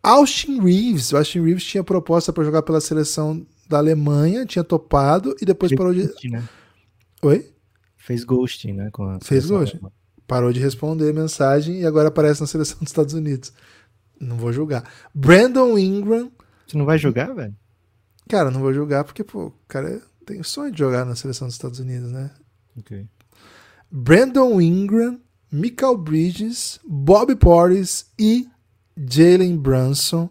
[0.01, 1.11] Austin Reeves.
[1.11, 5.69] O Austin Reeves tinha proposta para jogar pela seleção da Alemanha, tinha topado e depois
[5.69, 6.07] Fez parou de.
[6.07, 6.49] Ghosting, né?
[7.21, 7.53] Oi?
[7.97, 8.89] Fez ghosting, né?
[8.91, 9.77] Com Fez ghosting.
[9.77, 9.91] Alemã.
[10.27, 13.53] Parou de responder mensagem e agora aparece na seleção dos Estados Unidos.
[14.19, 14.89] Não vou julgar.
[15.13, 16.31] Brandon Ingram.
[16.65, 17.55] Você não vai jogar, velho?
[18.29, 21.47] Cara, não vou julgar porque, pô, o cara tem o sonho de jogar na seleção
[21.47, 22.31] dos Estados Unidos, né?
[22.77, 23.05] Ok.
[23.91, 25.19] Brandon Ingram,
[25.51, 28.47] Michael Bridges, Bob Portis e
[28.97, 30.29] Jalen Brunson.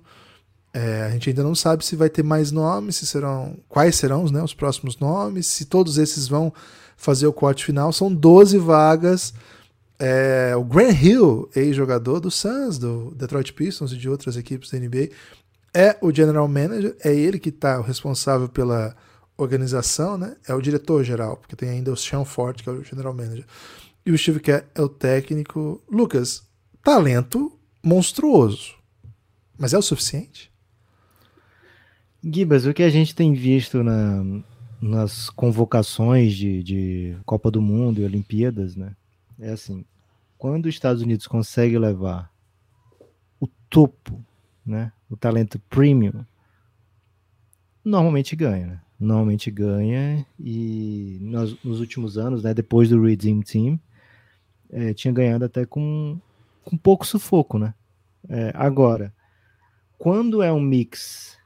[0.75, 4.25] É, a gente ainda não sabe se vai ter mais nomes, se serão quais serão
[4.25, 6.53] né, os próximos nomes, se todos esses vão
[6.97, 7.93] fazer o corte final.
[7.93, 9.35] São 12 vagas.
[9.99, 14.79] É, o Grant Hill, ex-jogador do Suns, do Detroit Pistons e de outras equipes da
[14.79, 15.11] NBA,
[15.75, 18.95] é o general manager, é ele que está responsável pela
[19.37, 20.37] organização, né?
[20.47, 23.47] É o diretor geral, porque tem ainda o Sean Ford, que é o general manager.
[24.05, 25.83] E o Steve Kerr é o técnico.
[25.91, 26.43] Lucas,
[26.83, 28.75] talento monstruoso.
[29.57, 30.52] Mas é o suficiente?
[32.25, 34.23] Gibas, o que a gente tem visto na,
[34.81, 38.95] nas convocações de, de, Copa do Mundo e Olimpíadas, né?
[39.41, 39.85] É assim,
[40.39, 42.33] quando os Estados Unidos consegue levar
[43.41, 44.25] o topo,
[44.65, 44.93] né?
[45.11, 46.25] O talento premium,
[47.85, 48.81] normalmente ganha, né?
[49.01, 52.55] Normalmente ganha e nos, últimos anos, né?
[52.55, 53.81] Depois do Redeem Team,
[54.71, 56.21] é, tinha ganhado até com,
[56.63, 57.75] com pouco sufoco, né?
[58.29, 59.13] É, agora,
[59.99, 61.42] quando é um mix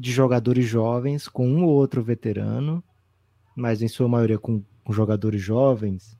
[0.00, 2.82] de jogadores jovens com um ou outro veterano,
[3.54, 6.18] mas em sua maioria com, com jogadores jovens.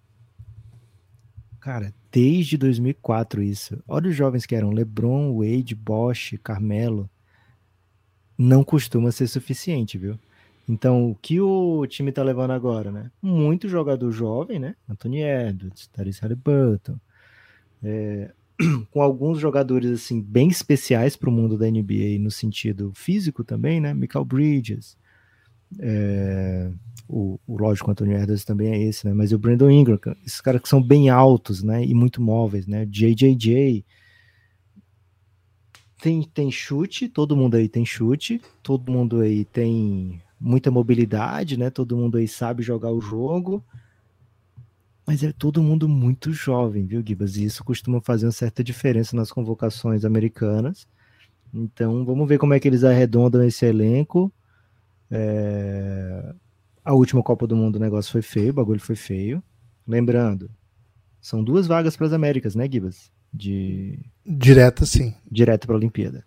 [1.59, 3.83] Cara, desde 2004 isso.
[3.89, 7.09] Olha os jovens que eram LeBron, Wade, Bosch, Carmelo.
[8.37, 10.19] Não costuma ser suficiente, viu?
[10.69, 13.11] Então, o que o time tá levando agora, né?
[13.21, 14.77] Muito jogador jovem, né?
[14.89, 16.97] Anthony Edwards, Tyrese Halliburton,
[17.83, 18.33] é,
[18.91, 23.81] com alguns jogadores assim bem especiais para o mundo da NBA no sentido físico também,
[23.81, 23.95] né?
[23.95, 24.97] Michael Bridges,
[25.79, 26.71] é,
[27.09, 29.15] o, o lógico Anthony Edwards também é esse, né?
[29.15, 31.85] Mas o Brandon Ingram, esses caras que são bem altos, né?
[31.85, 32.87] E muito móveis, né?
[32.87, 33.85] JJJ
[36.03, 41.71] tem tem chute, todo mundo aí tem chute, todo mundo aí tem muita mobilidade, né?
[41.71, 43.63] Todo mundo aí sabe jogar o jogo
[45.11, 47.37] mas é todo mundo muito jovem, viu, Gibas?
[47.37, 50.87] E isso costuma fazer uma certa diferença nas convocações americanas.
[51.53, 54.33] Então, vamos ver como é que eles arredondam esse elenco.
[55.11, 56.33] É...
[56.85, 59.43] A última Copa do Mundo o negócio foi feio, o bagulho foi feio.
[59.85, 60.49] Lembrando,
[61.21, 63.11] são duas vagas para as Américas, né, Gibas?
[63.35, 63.99] De...
[64.25, 65.13] Direta, sim.
[65.29, 66.25] Direto para a Olimpíada.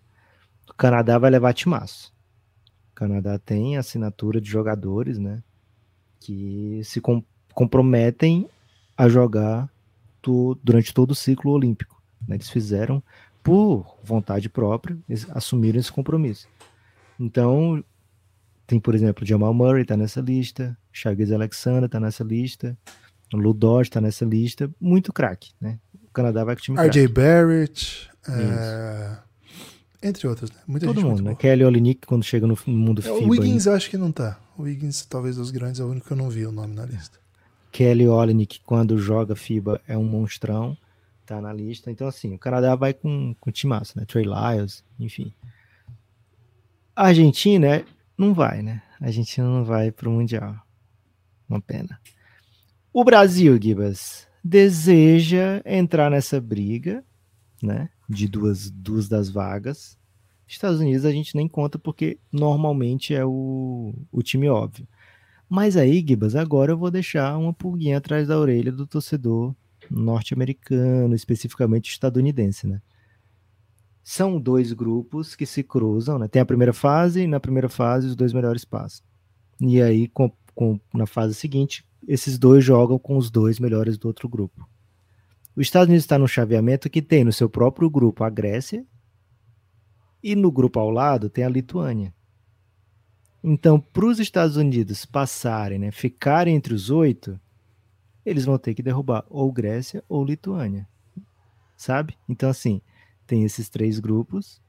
[0.68, 2.12] O Canadá vai levar timaço.
[2.92, 5.42] O Canadá tem assinatura de jogadores, né?
[6.20, 8.46] Que se com comprometem
[8.96, 9.68] a jogar
[10.22, 12.00] do, durante todo o ciclo olímpico.
[12.26, 12.36] Né?
[12.36, 13.02] Eles fizeram
[13.42, 16.48] por vontade própria, eles assumiram esse compromisso.
[17.20, 17.84] Então,
[18.66, 22.76] tem, por exemplo, Jamal Murray está nessa lista, Chagas Alexander está nessa lista,
[23.32, 25.78] Ludor está nessa lista, muito craque, né?
[26.06, 29.18] O Canadá vai com o time RJ Barrett, é...
[30.02, 30.56] entre outros, né?
[30.66, 31.34] Muita Todo mundo, né?
[31.34, 33.10] Kelly Olynyk quando chega no mundo é.
[33.10, 34.38] O Wiggins eu acho que não tá.
[34.56, 36.86] O Wiggins, talvez dos grandes, é o único que eu não vi o nome na
[36.86, 37.18] lista.
[37.74, 40.78] Kelly Olynyk, quando joga FIBA, é um monstrão,
[41.26, 41.90] tá na lista.
[41.90, 44.04] Então, assim, o Canadá vai com, com timaço, né?
[44.06, 45.34] Trey Lyles, enfim.
[46.94, 47.84] A Argentina
[48.16, 48.80] não vai, né?
[49.00, 50.54] A Argentina não vai pro Mundial.
[51.48, 52.00] Uma pena.
[52.92, 57.04] O Brasil, Gibas, deseja entrar nessa briga,
[57.60, 57.90] né?
[58.08, 59.98] De duas, duas das vagas.
[60.46, 64.86] Estados Unidos a gente nem conta porque normalmente é o, o time óbvio.
[65.54, 69.54] Mas aí, Gibas, agora eu vou deixar uma pulguinha atrás da orelha do torcedor
[69.88, 72.82] norte-americano, especificamente estadunidense, né?
[74.02, 76.26] São dois grupos que se cruzam, né?
[76.26, 79.06] Tem a primeira fase e na primeira fase os dois melhores passam.
[79.60, 84.08] E aí, com, com, na fase seguinte, esses dois jogam com os dois melhores do
[84.08, 84.68] outro grupo.
[85.54, 88.84] Os Estados Unidos está no chaveamento que tem no seu próprio grupo a Grécia
[90.20, 92.12] e no grupo ao lado tem a Lituânia.
[93.46, 97.38] Então, para os Estados Unidos passarem, né, ficarem entre os oito,
[98.24, 100.88] eles vão ter que derrubar ou Grécia ou Lituânia,
[101.76, 102.16] sabe?
[102.26, 102.80] Então, assim,
[103.26, 104.62] tem esses três grupos,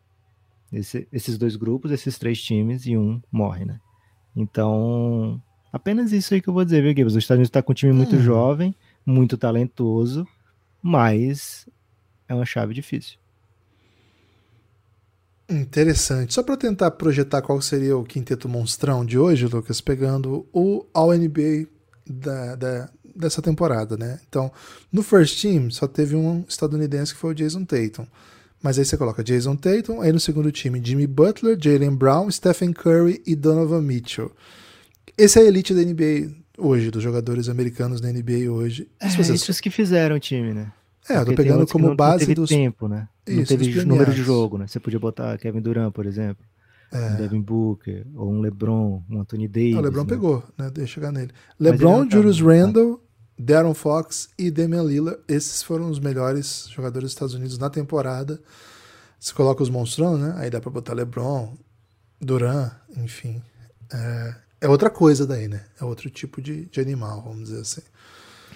[0.74, 3.80] esse, esses dois grupos, esses três times e um morre, né?
[4.36, 7.14] Então, apenas isso aí que eu vou dizer, viu, Gibbs?
[7.14, 8.22] Os Estados Unidos está com um time muito hum.
[8.22, 10.28] jovem, muito talentoso,
[10.82, 11.66] mas
[12.28, 13.18] é uma chave difícil.
[15.50, 16.34] Interessante.
[16.34, 21.68] Só para tentar projetar qual seria o quinteto monstrão de hoje, Lucas, pegando o All-NBA
[22.08, 24.20] da, da, dessa temporada, né?
[24.28, 24.52] Então,
[24.92, 28.08] no first team só teve um estadunidense que foi o Jason Tatum.
[28.62, 32.74] Mas aí você coloca Jason Tatum, aí no segundo time Jimmy Butler, Jalen Brown, Stephen
[32.74, 34.32] Curry e Donovan Mitchell.
[35.16, 38.88] Esse é a elite da NBA hoje, dos jogadores americanos da NBA hoje.
[39.00, 40.72] É, esses que fizeram o time, né?
[41.10, 42.50] É, eu tô pegando como não, base não teve dos.
[42.50, 43.08] tempo, né?
[43.28, 44.68] Isso, não teve número de jogo, né?
[44.68, 46.44] Você podia botar Kevin Durant, por exemplo.
[46.92, 47.12] É.
[47.12, 49.76] Um Devin Booker, ou um LeBron, um Anthony Davis.
[49.76, 50.10] Ah, o LeBron né?
[50.10, 50.70] pegou, né?
[50.74, 51.32] Deixa eu chegar nele.
[51.60, 53.02] LeBron, Julius tá, Randle,
[53.38, 55.20] Darren Fox e Damian Lillard.
[55.28, 58.40] Esses foram os melhores jogadores dos Estados Unidos na temporada.
[59.20, 60.36] Você coloca os monstrão, né?
[60.38, 61.56] Aí dá pra botar LeBron,
[62.22, 63.42] Durant, enfim.
[63.92, 65.64] É, é outra coisa daí, né?
[65.80, 67.82] É outro tipo de, de animal, vamos dizer assim.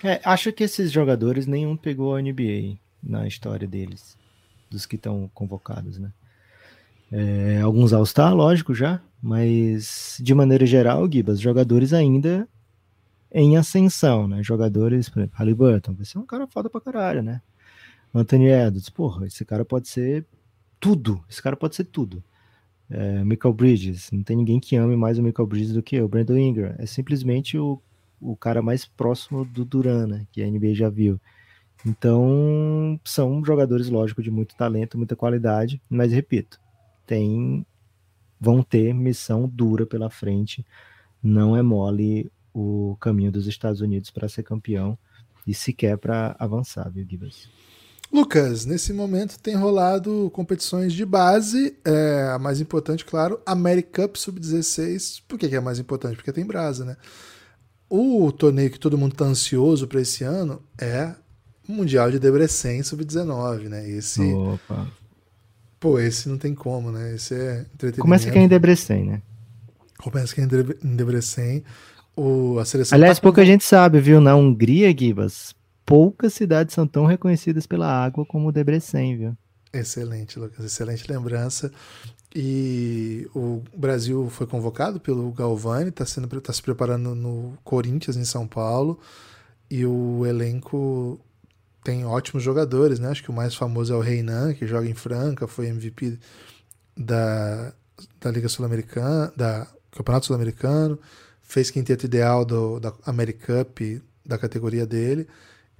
[0.04, 4.18] É, acho que esses jogadores nenhum pegou a NBA na história deles,
[4.70, 6.12] dos que estão convocados, né?
[7.12, 12.48] É, alguns All-Star, lógico, já, mas de maneira geral, Gibas, jogadores ainda
[13.32, 14.44] em ascensão, né?
[14.44, 17.42] Jogadores, por exemplo, Halliburton, vai ser um cara foda pra caralho, né?
[18.14, 20.26] Anthony Edwards, porra, esse cara pode ser
[20.80, 22.24] tudo, esse cara pode ser tudo.
[22.90, 26.08] É, Michael Bridges, não tem ninguém que ame mais o Michael Bridges do que eu.
[26.08, 27.80] Brandon Ingram é simplesmente o
[28.22, 31.20] o cara mais próximo do Duran, né, que a NBA já viu.
[31.86, 36.60] Então, são jogadores, lógico, de muito talento, muita qualidade, mas repito,
[37.06, 37.66] tem
[38.40, 40.66] vão ter missão dura pela frente.
[41.22, 44.98] Não é mole o caminho dos Estados Unidos para ser campeão
[45.46, 47.50] e sequer para avançar, viu, Gibas?
[48.12, 54.16] Lucas, nesse momento tem rolado competições de base, é, a mais importante, claro, America Cup
[54.16, 55.22] Sub-16.
[55.28, 56.16] Por que, que é a mais importante?
[56.16, 56.98] Porque tem brasa, né?
[57.90, 61.14] O torneio que todo mundo tá ansioso para esse ano é
[61.68, 63.90] o Mundial de Debrecen Sub-19, né?
[63.90, 64.22] Esse.
[64.34, 64.88] Opa.
[65.80, 67.16] Pô, esse não tem como, né?
[67.16, 68.02] Esse é entretenimento.
[68.02, 69.22] Começa aqui em Debrecen, né?
[69.98, 71.64] Começa aqui em Debrecen.
[72.16, 74.20] O, a seleção Aliás, tá pouca gente sabe, viu?
[74.20, 79.38] Na Hungria, Gibas, poucas cidades são tão reconhecidas pela água como Debrecen, viu?
[79.72, 80.66] Excelente, Lucas.
[80.66, 81.72] Excelente lembrança.
[82.36, 88.48] E o Brasil foi convocado pelo Galvani, está tá se preparando no Corinthians, em São
[88.48, 89.00] Paulo.
[89.70, 91.20] E o elenco
[91.84, 93.10] tem ótimos jogadores, né?
[93.10, 96.20] Acho que o mais famoso é o Reinan, que joga em Franca, foi MVP
[96.98, 97.74] da,
[98.20, 101.00] da Liga Sul-Americana, da Campeonato Sul-Americano,
[101.42, 105.28] fez quinteto ideal do, da Americup da categoria dele.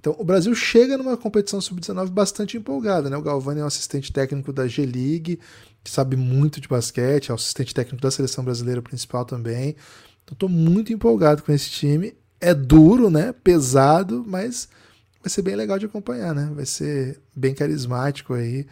[0.00, 3.16] Então, o Brasil chega numa competição sub-19 bastante empolgada, né?
[3.18, 5.38] O Galvani é um assistente técnico da G-League,
[5.84, 9.76] que sabe muito de basquete, é o assistente técnico da seleção brasileira principal também.
[10.24, 12.14] Então, estou muito empolgado com esse time.
[12.40, 13.34] É duro, né?
[13.44, 14.70] Pesado, mas
[15.22, 16.50] vai ser bem legal de acompanhar, né?
[16.54, 18.66] Vai ser bem carismático aí.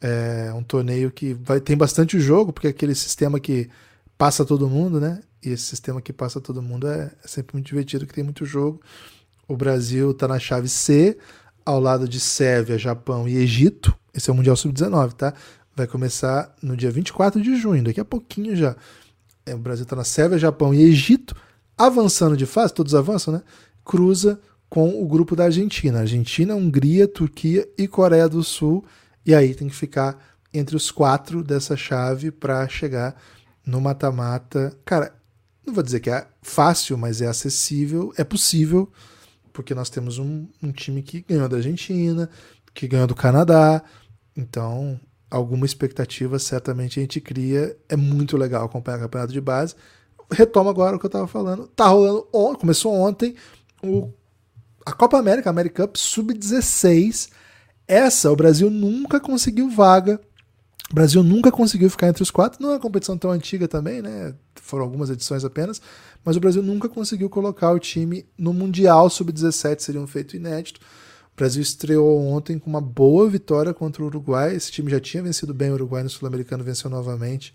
[0.00, 3.68] É um torneio que vai tem bastante jogo, porque é aquele sistema que
[4.16, 5.20] passa todo mundo, né?
[5.42, 8.46] E esse sistema que passa todo mundo é, é sempre muito divertido, que tem muito
[8.46, 8.80] jogo.
[9.50, 11.18] O Brasil está na chave C,
[11.66, 13.92] ao lado de Sérvia, Japão e Egito.
[14.14, 15.34] Esse é o Mundial Sub-19, tá?
[15.74, 18.76] Vai começar no dia 24 de junho, daqui a pouquinho já.
[19.44, 21.34] É, o Brasil está na Sérvia, Japão e Egito.
[21.76, 23.42] Avançando de fase, todos avançam, né?
[23.84, 25.98] Cruza com o grupo da Argentina.
[25.98, 28.84] Argentina, Hungria, Turquia e Coreia do Sul.
[29.26, 30.16] E aí tem que ficar
[30.54, 33.20] entre os quatro dessa chave para chegar
[33.66, 34.78] no mata-mata.
[34.84, 35.12] Cara,
[35.66, 38.88] não vou dizer que é fácil, mas é acessível, é possível
[39.52, 42.28] porque nós temos um, um time que ganhou da Argentina,
[42.74, 43.82] que ganhou do Canadá,
[44.36, 44.98] então
[45.30, 47.76] alguma expectativa certamente a gente cria.
[47.88, 49.74] É muito legal acompanhar o campeonato de base.
[50.32, 51.68] Retoma agora o que eu estava falando.
[51.68, 53.34] Tá rolando, on, começou ontem
[53.82, 54.12] o,
[54.84, 57.30] a Copa América, a America Cup Sub-16.
[57.86, 60.20] Essa o Brasil nunca conseguiu vaga.
[60.90, 62.60] O Brasil nunca conseguiu ficar entre os quatro.
[62.60, 64.34] Não é uma competição tão antiga também, né?
[64.56, 65.80] Foram algumas edições apenas
[66.24, 70.80] mas o Brasil nunca conseguiu colocar o time no Mundial Sub-17, seria um feito inédito.
[71.32, 74.54] O Brasil estreou ontem com uma boa vitória contra o Uruguai.
[74.54, 77.54] Esse time já tinha vencido bem o Uruguai no Sul-Americano, venceu novamente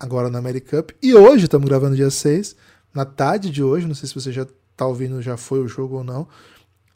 [0.00, 0.92] agora na America Cup.
[1.02, 2.56] E hoje, estamos gravando dia 6,
[2.94, 5.96] na tarde de hoje, não sei se você já está ouvindo, já foi o jogo
[5.96, 6.26] ou não.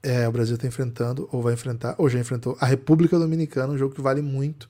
[0.02, 3.78] É, o Brasil está enfrentando, ou vai enfrentar, ou já enfrentou a República Dominicana, um
[3.78, 4.68] jogo que vale muito.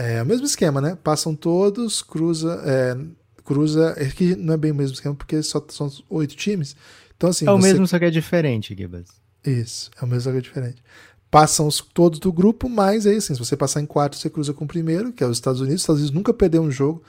[0.00, 0.96] É o mesmo esquema, né?
[1.04, 2.96] Passam todos, cruza, é,
[3.44, 3.92] cruza.
[3.98, 6.74] É que não é bem o mesmo esquema, porque só são oito times.
[7.14, 7.46] Então, assim.
[7.46, 7.68] É o você...
[7.68, 9.08] mesmo, só que é diferente, Gibas.
[9.44, 10.82] Isso, é o mesmo, só que é diferente.
[11.30, 14.54] Passam os, todos do grupo, mas aí, assim, se você passar em quarto, você cruza
[14.54, 15.76] com o primeiro, que é os Estados Unidos.
[15.76, 17.02] Os Estados Unidos nunca perdeu um jogo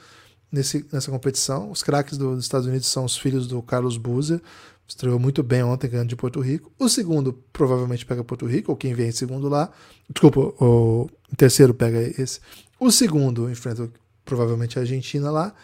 [0.50, 1.70] nesse, nessa competição.
[1.70, 4.40] Os craques do, dos Estados Unidos são os filhos do Carlos Boozer.
[4.86, 6.70] Estreou muito bem ontem, ganhando de Porto Rico.
[6.78, 9.70] O segundo provavelmente pega Porto Rico, ou quem vem em segundo lá.
[10.10, 12.40] Desculpa, o terceiro pega esse.
[12.82, 13.88] O segundo enfrenta
[14.24, 15.54] provavelmente a Argentina lá.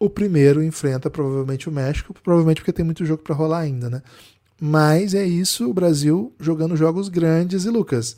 [0.00, 4.02] O primeiro enfrenta provavelmente o México, provavelmente porque tem muito jogo para rolar ainda, né?
[4.60, 8.16] Mas é isso, o Brasil jogando jogos grandes e Lucas,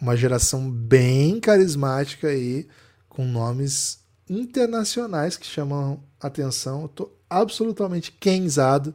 [0.00, 2.68] uma geração bem carismática aí,
[3.08, 3.98] com nomes
[4.28, 6.82] internacionais que chamam atenção.
[6.82, 8.94] Eu tô absolutamente quenzado.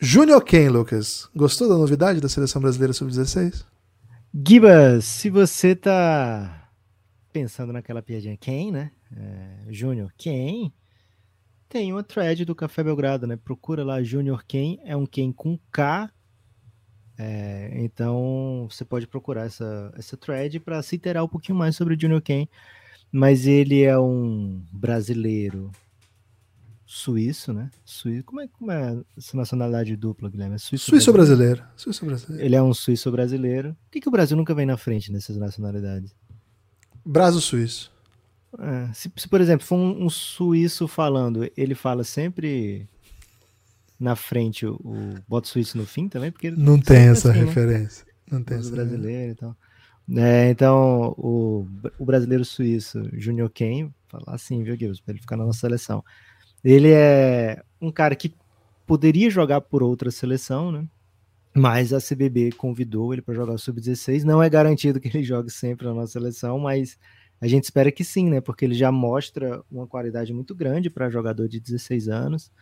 [0.00, 3.62] Júnior Ken, Lucas, gostou da novidade da seleção brasileira sub-16?
[4.32, 6.55] Gibas, se você tá
[7.36, 8.90] pensando naquela piadinha quem, né?
[9.14, 10.72] É, Júnior, quem?
[11.68, 13.36] Tem uma thread do Café Belgrado, né?
[13.36, 16.10] Procura lá Junior Ken, é um Ken com K.
[17.18, 21.94] É, então você pode procurar essa, essa thread para se interar um pouquinho mais sobre
[21.94, 22.48] o Junior Ken.
[23.12, 25.70] Mas ele é um brasileiro
[26.86, 27.68] suíço, né?
[27.84, 30.54] Suíço, como, é, como é essa nacionalidade dupla, Guilherme?
[30.54, 31.56] É suíço, suíço brasileiro.
[31.56, 31.78] brasileiro.
[31.78, 32.42] Suíço brasileiro.
[32.42, 33.74] Ele é um suíço brasileiro.
[33.74, 36.14] Por que, que o Brasil nunca vem na frente nessas nacionalidades?
[37.06, 37.92] Brasil suíço.
[38.58, 42.88] É, se, se, por exemplo, for um, um, suíço falando, ele fala sempre
[43.98, 47.44] na frente o, o boto suíço no fim também, porque não tem essa assim, né?
[47.46, 48.04] referência.
[48.06, 48.12] Né?
[48.30, 49.56] Não tem essa brasileiro e tal.
[50.16, 51.66] É, então, o,
[51.98, 56.04] o brasileiro suíço Junior Ken, falar assim, viu, Gibbs, para ele ficar na nossa seleção.
[56.64, 58.34] Ele é um cara que
[58.86, 60.86] poderia jogar por outra seleção, né?
[61.56, 64.24] Mas a CBB convidou ele para jogar o sub-16.
[64.24, 66.98] Não é garantido que ele jogue sempre na nossa seleção, mas
[67.40, 68.42] a gente espera que sim, né?
[68.42, 72.52] Porque ele já mostra uma qualidade muito grande para jogador de 16 anos.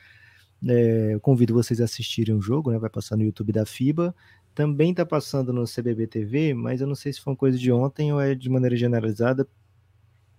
[0.65, 2.79] É, eu convido vocês a assistirem o jogo, né?
[2.79, 4.15] Vai passar no YouTube da FIBA.
[4.55, 7.73] Também está passando no CBB TV, mas eu não sei se foi uma coisa de
[7.73, 9.45] ontem ou é de maneira generalizada.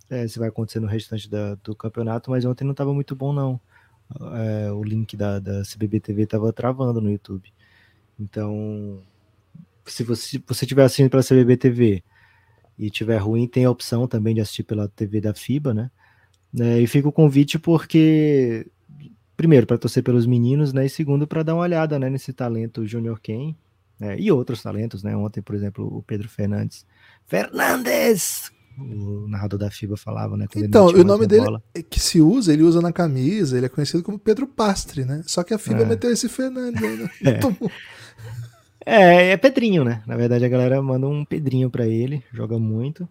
[0.09, 3.33] É, se vai acontecer no restante da, do campeonato, mas ontem não estava muito bom,
[3.33, 3.59] não.
[4.35, 7.51] é, o link da, da CBB TV tava travando no YouTube.
[8.19, 9.01] Então,
[9.85, 12.03] se você, você tiver assistindo pela CBB TV
[12.77, 15.91] e tiver ruim, tem a opção também de assistir pela TV da FIBA, né?
[16.59, 18.65] É, e fica o convite porque,
[19.35, 20.85] primeiro, para torcer pelos meninos, né?
[20.85, 23.55] E segundo, para dar uma olhada né, nesse talento Junior Ken
[23.99, 25.15] né, e outros talentos, né?
[25.15, 26.85] Ontem, por exemplo, o Pedro Fernandes.
[27.25, 28.51] Fernandes!
[28.77, 30.47] O narrador da FIBA falava, né?
[30.57, 31.63] Então, o nome dele bola.
[31.73, 35.21] É que se usa, ele usa na camisa, ele é conhecido como Pedro Pastre, né?
[35.25, 35.85] Só que a FIBA é.
[35.85, 37.09] meteu esse Fernandes aí, né?
[37.23, 37.39] é.
[38.85, 40.03] é, é Pedrinho, né?
[40.05, 43.07] Na verdade, a galera manda um Pedrinho para ele, joga muito.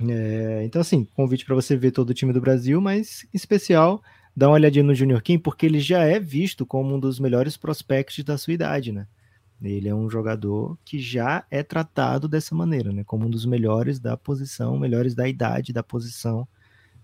[0.00, 4.02] É, então, assim, convite para você ver todo o time do Brasil, mas em especial
[4.36, 7.56] dá uma olhadinha no Junior Kim, porque ele já é visto como um dos melhores
[7.56, 9.06] prospectos da sua idade, né?
[9.60, 13.02] Ele é um jogador que já é tratado dessa maneira, né?
[13.04, 16.46] Como um dos melhores da posição, melhores da idade da posição.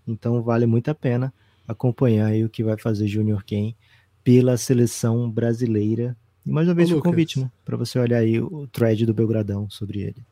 [0.06, 1.34] Então vale muito a pena
[1.66, 3.74] acompanhar aí o que vai fazer Junior Ken
[4.22, 6.16] pela seleção brasileira.
[6.46, 7.50] E mais uma vez o convite, né?
[7.64, 10.24] Para você olhar aí o thread do Belgradão sobre ele.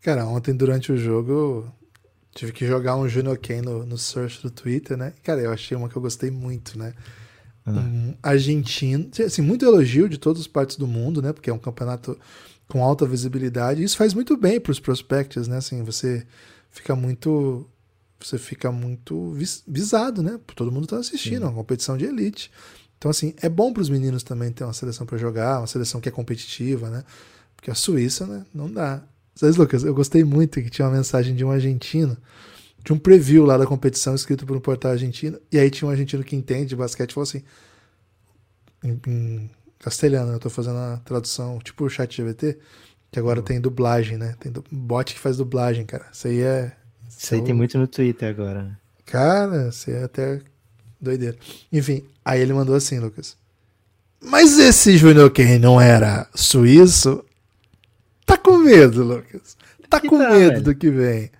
[0.00, 1.70] Cara, ontem durante o jogo
[2.34, 5.12] tive que jogar um Junior Ken no, no search do Twitter, né?
[5.22, 6.94] Cara, eu achei uma que eu gostei muito, né?
[7.66, 11.32] um argentino, assim, muito elogio de todas as partes do mundo, né?
[11.32, 12.16] Porque é um campeonato
[12.68, 13.82] com alta visibilidade.
[13.82, 15.56] Isso faz muito bem para os prospects, né?
[15.56, 16.24] Assim, você
[16.70, 17.68] fica muito
[18.18, 19.36] você fica muito
[19.66, 20.40] visado, né?
[20.54, 22.50] Todo mundo está assistindo, é uma competição de elite.
[22.98, 26.00] Então, assim, é bom para os meninos também ter uma seleção para jogar, uma seleção
[26.00, 27.04] que é competitiva, né?
[27.54, 28.44] Porque a Suíça, né?
[28.54, 29.02] Não dá.
[29.34, 32.16] Sabe, Lucas, eu gostei muito que tinha uma mensagem de um argentino
[32.86, 35.90] tinha um preview lá da competição escrito por um portal argentino, e aí tinha um
[35.90, 37.42] argentino que entende de basquete e falou assim,
[38.84, 42.56] em, em castelhano, eu tô fazendo a tradução, tipo o chat GBT,
[43.10, 43.44] que agora uhum.
[43.44, 44.36] tem dublagem, né?
[44.38, 46.06] Tem bot que faz dublagem, cara.
[46.12, 46.72] Isso aí é.
[47.08, 48.76] Isso aí é tem muito no Twitter agora, né?
[49.04, 50.40] Cara, isso aí é até
[51.00, 51.36] doideira.
[51.72, 53.36] Enfim, aí ele mandou assim, Lucas.
[54.20, 57.24] Mas esse Junior Kane não era suíço?
[58.24, 59.56] Tá com medo, Lucas.
[59.88, 60.62] Tá que com tá, medo velho?
[60.62, 61.30] do que vem.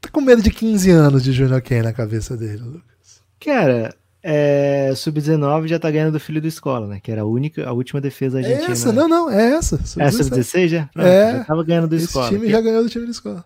[0.00, 3.20] Tá com medo de 15 anos de Junior Ken na cabeça dele, Lucas.
[3.38, 7.00] Cara, é, Sub-19 já tá ganhando do filho do escola, né?
[7.02, 8.68] Que era a única, a última defesa argentina.
[8.68, 9.78] É essa, não, não, é essa.
[9.84, 10.86] Sub é Sub-16 já?
[10.92, 11.32] Pronto, é.
[11.32, 12.28] Já tava ganhando do esse escola.
[12.28, 13.44] time já ganhou do time da escola.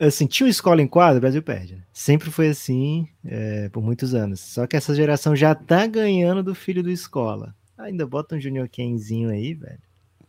[0.00, 1.74] Assim, tinha uma escola em quadro, o Brasil perde.
[1.76, 1.82] Né?
[1.92, 4.40] Sempre foi assim, é, por muitos anos.
[4.40, 7.54] Só que essa geração já tá ganhando do filho do escola.
[7.76, 9.78] Ainda bota um Junior Kenzinho aí, velho.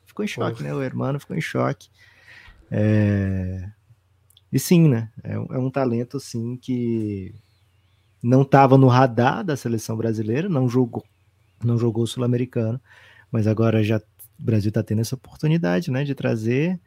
[0.05, 0.69] Ficou em choque, Porra.
[0.69, 0.75] né?
[0.75, 1.89] O hermano ficou em choque.
[2.69, 3.69] É...
[4.51, 5.09] E sim, né?
[5.23, 7.33] É, é um talento, sim, que
[8.21, 11.05] não estava no radar da seleção brasileira, não jogou,
[11.63, 12.79] não jogou sul-americano,
[13.31, 16.79] mas agora já o Brasil está tendo essa oportunidade, né, de trazer.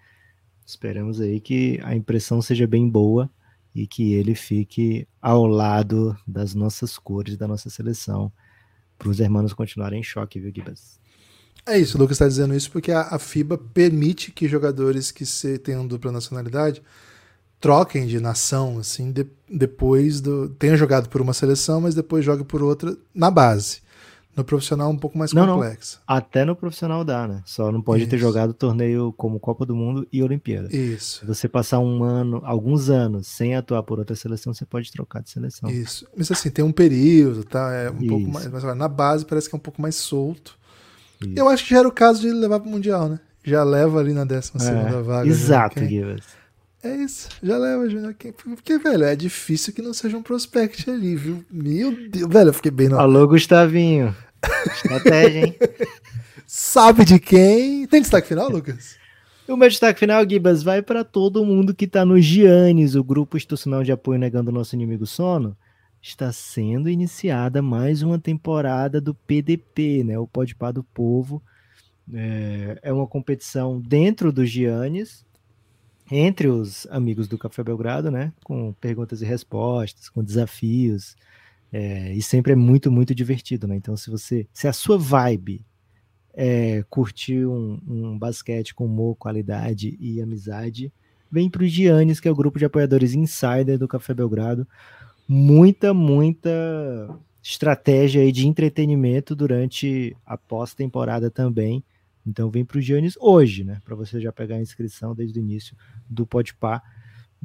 [0.67, 3.31] Esperamos aí que a impressão seja bem boa
[3.75, 8.33] e que ele fique ao lado das nossas cores da nossa seleção,
[8.97, 10.99] para os irmãos continuarem em choque, viu, Gibas?
[11.67, 15.25] É isso, o Lucas está dizendo isso porque a, a, FIBA permite que jogadores que
[15.25, 16.83] se, tenham dupla nacionalidade
[17.59, 20.51] troquem de nação, assim, de, depois do.
[20.51, 23.81] Tenha jogado por uma seleção, mas depois jogue por outra na base.
[24.37, 26.01] No profissional um pouco mais não, complexo.
[26.09, 26.17] Não.
[26.17, 27.43] Até no profissional dá, né?
[27.45, 28.11] Só não pode Isso.
[28.11, 30.75] ter jogado torneio como Copa do Mundo e Olimpíada.
[30.75, 31.25] Isso.
[31.27, 35.31] Você passar um ano, alguns anos sem atuar por outra seleção, você pode trocar de
[35.31, 35.71] seleção.
[35.71, 36.07] Isso.
[36.17, 37.73] Mas assim, tem um período, tá?
[37.73, 38.09] É um Isso.
[38.09, 38.47] pouco mais.
[38.49, 40.59] Mas na base parece que é um pouco mais solto.
[41.21, 41.33] Isso.
[41.37, 43.21] Eu acho que já era o caso de levar para o Mundial, né?
[43.45, 45.29] Já leva ali na 12 segunda é, vaga.
[45.29, 46.23] Exato, Givas.
[46.85, 48.15] É isso, já leva, Júnior.
[48.15, 51.43] Porque, velho, é difícil que não seja um prospect ali, viu?
[51.51, 53.01] Meu Deus, velho, eu fiquei bem no.
[53.01, 54.15] Alô, Gustavinho.
[54.67, 55.57] Estratégia, hein?
[56.47, 57.87] Sabe de quem?
[57.87, 59.03] Tem destaque final, Lucas?
[59.47, 63.37] O meu destaque final, Gibas, vai para todo mundo que está no Giannis, o grupo
[63.37, 65.55] institucional de apoio negando o nosso inimigo sono.
[66.01, 70.19] Está sendo iniciada mais uma temporada do PDP, né?
[70.19, 71.43] O Podpah do Povo.
[72.11, 75.27] É, é uma competição dentro do Giannis,
[76.11, 78.33] entre os amigos do Café Belgrado, né?
[78.45, 81.17] Com perguntas e respostas, com desafios.
[81.73, 83.77] É, e sempre é muito, muito divertido, né?
[83.77, 84.47] Então, se você.
[84.53, 85.65] Se a sua vibe
[86.33, 90.93] é curtir um, um basquete com humor, qualidade e amizade,
[91.31, 94.67] vem para o Giannis, que é o grupo de apoiadores insider do Café Belgrado.
[95.27, 96.51] Muita, muita
[97.43, 101.83] estratégia aí de entretenimento durante a pós-temporada também.
[102.27, 103.81] Então vem para o Giannis hoje, né?
[103.85, 105.77] Para você já pegar a inscrição desde o início
[106.09, 106.83] do Podpah.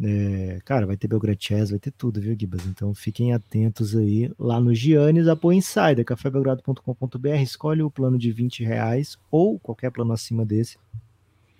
[0.01, 2.65] É, cara, vai ter Belgrade Chess, vai ter tudo, viu, Gibas?
[2.65, 8.63] Então fiquem atentos aí lá no Giannis, apoio Insider, cafébelgrado.com.br, escolhe o plano de 20
[8.63, 10.77] reais ou qualquer plano acima desse,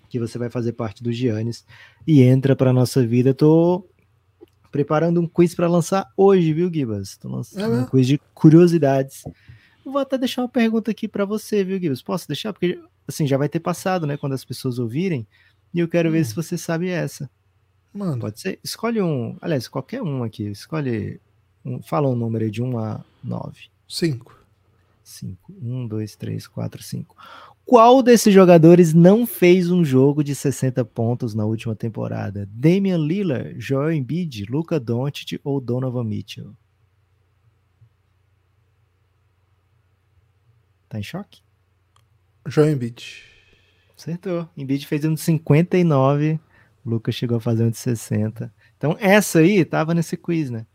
[0.08, 1.66] que você vai fazer parte do Giannis
[2.06, 3.34] e entra para nossa vida.
[3.34, 3.86] Tô
[4.72, 7.18] preparando um quiz para lançar hoje, viu, Gibas?
[7.18, 9.22] Tô lançando é um quiz de curiosidades
[9.84, 12.02] Vou até deixar uma pergunta aqui para você, viu, Gibbs?
[12.02, 12.52] Posso deixar?
[12.52, 12.78] Porque,
[13.10, 14.16] assim, já vai ter passado, né?
[14.16, 15.26] Quando as pessoas ouvirem.
[15.72, 16.12] E eu quero hum.
[16.12, 17.30] ver se você sabe essa.
[17.92, 18.20] Mano.
[18.20, 18.58] Pode ser?
[18.62, 19.36] Escolhe um.
[19.40, 20.44] Aliás, qualquer um aqui.
[20.44, 21.20] Escolhe.
[21.64, 23.68] Um, fala um número aí de 1 a 9.
[23.88, 24.38] 5.
[25.04, 25.52] 5.
[25.60, 27.16] 1, 2, 3, 4, 5.
[27.66, 32.48] Qual desses jogadores não fez um jogo de 60 pontos na última temporada?
[32.50, 36.52] Damian Lillard, Joel Embiid, Luca Doncic ou Donovan Mitchell?
[40.88, 41.40] Tá em choque?
[42.46, 43.22] Joel Embiid.
[43.96, 44.48] Acertou.
[44.56, 46.40] Embiid fez um de 59,
[46.84, 48.52] Lucas chegou a fazer um de 60.
[48.76, 50.66] Então essa aí tava nesse quiz, né?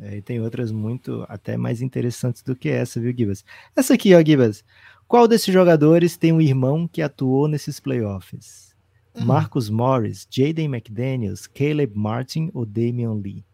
[0.00, 3.44] É, e tem outras muito até mais interessantes do que essa, viu, Gibas?
[3.76, 4.64] Essa aqui, ó, Gibas.
[5.06, 8.74] Qual desses jogadores tem um irmão que atuou nesses playoffs?
[9.14, 9.26] Hum.
[9.26, 13.44] Marcus Morris, Jaden McDaniels, Caleb Martin ou Damian Lee?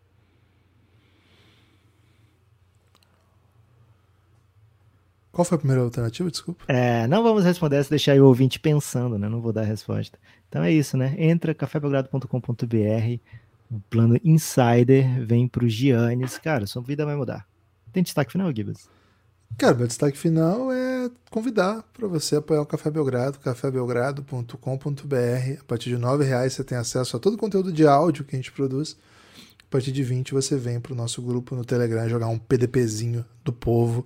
[5.39, 6.29] Qual foi a primeira alternativa?
[6.29, 6.65] Desculpa.
[6.67, 9.29] É, não vamos responder essa, deixar o ouvinte pensando, né?
[9.29, 10.19] Não vou dar a resposta.
[10.49, 11.15] Então é isso, né?
[11.17, 13.21] Entra cafébelgrado.com.br,
[13.71, 16.39] o plano Insider vem para os Giannis.
[16.39, 17.47] Cara, sua vida vai mudar.
[17.93, 18.89] Tem destaque final, Gibbs?
[19.57, 25.61] Cara, meu destaque final é convidar para você apoiar o Café Belgrado, cafébelgrado.com.br.
[25.61, 28.35] A partir de R$ reais você tem acesso a todo o conteúdo de áudio que
[28.35, 28.97] a gente produz.
[29.63, 33.25] A partir de 20 você vem para o nosso grupo no Telegram jogar um PDPzinho
[33.45, 34.05] do povo.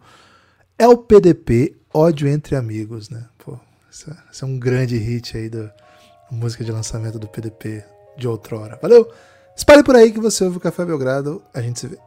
[0.82, 3.24] É o PDP, ódio entre amigos, né?
[3.38, 3.56] Pô,
[3.88, 5.72] esse é, um grande hit aí da
[6.28, 7.84] música de lançamento do PDP
[8.18, 8.80] de outrora.
[8.82, 9.08] Valeu!
[9.56, 11.40] Espalhe por aí que você ouve o Café Belgrado.
[11.54, 11.98] A gente se vê.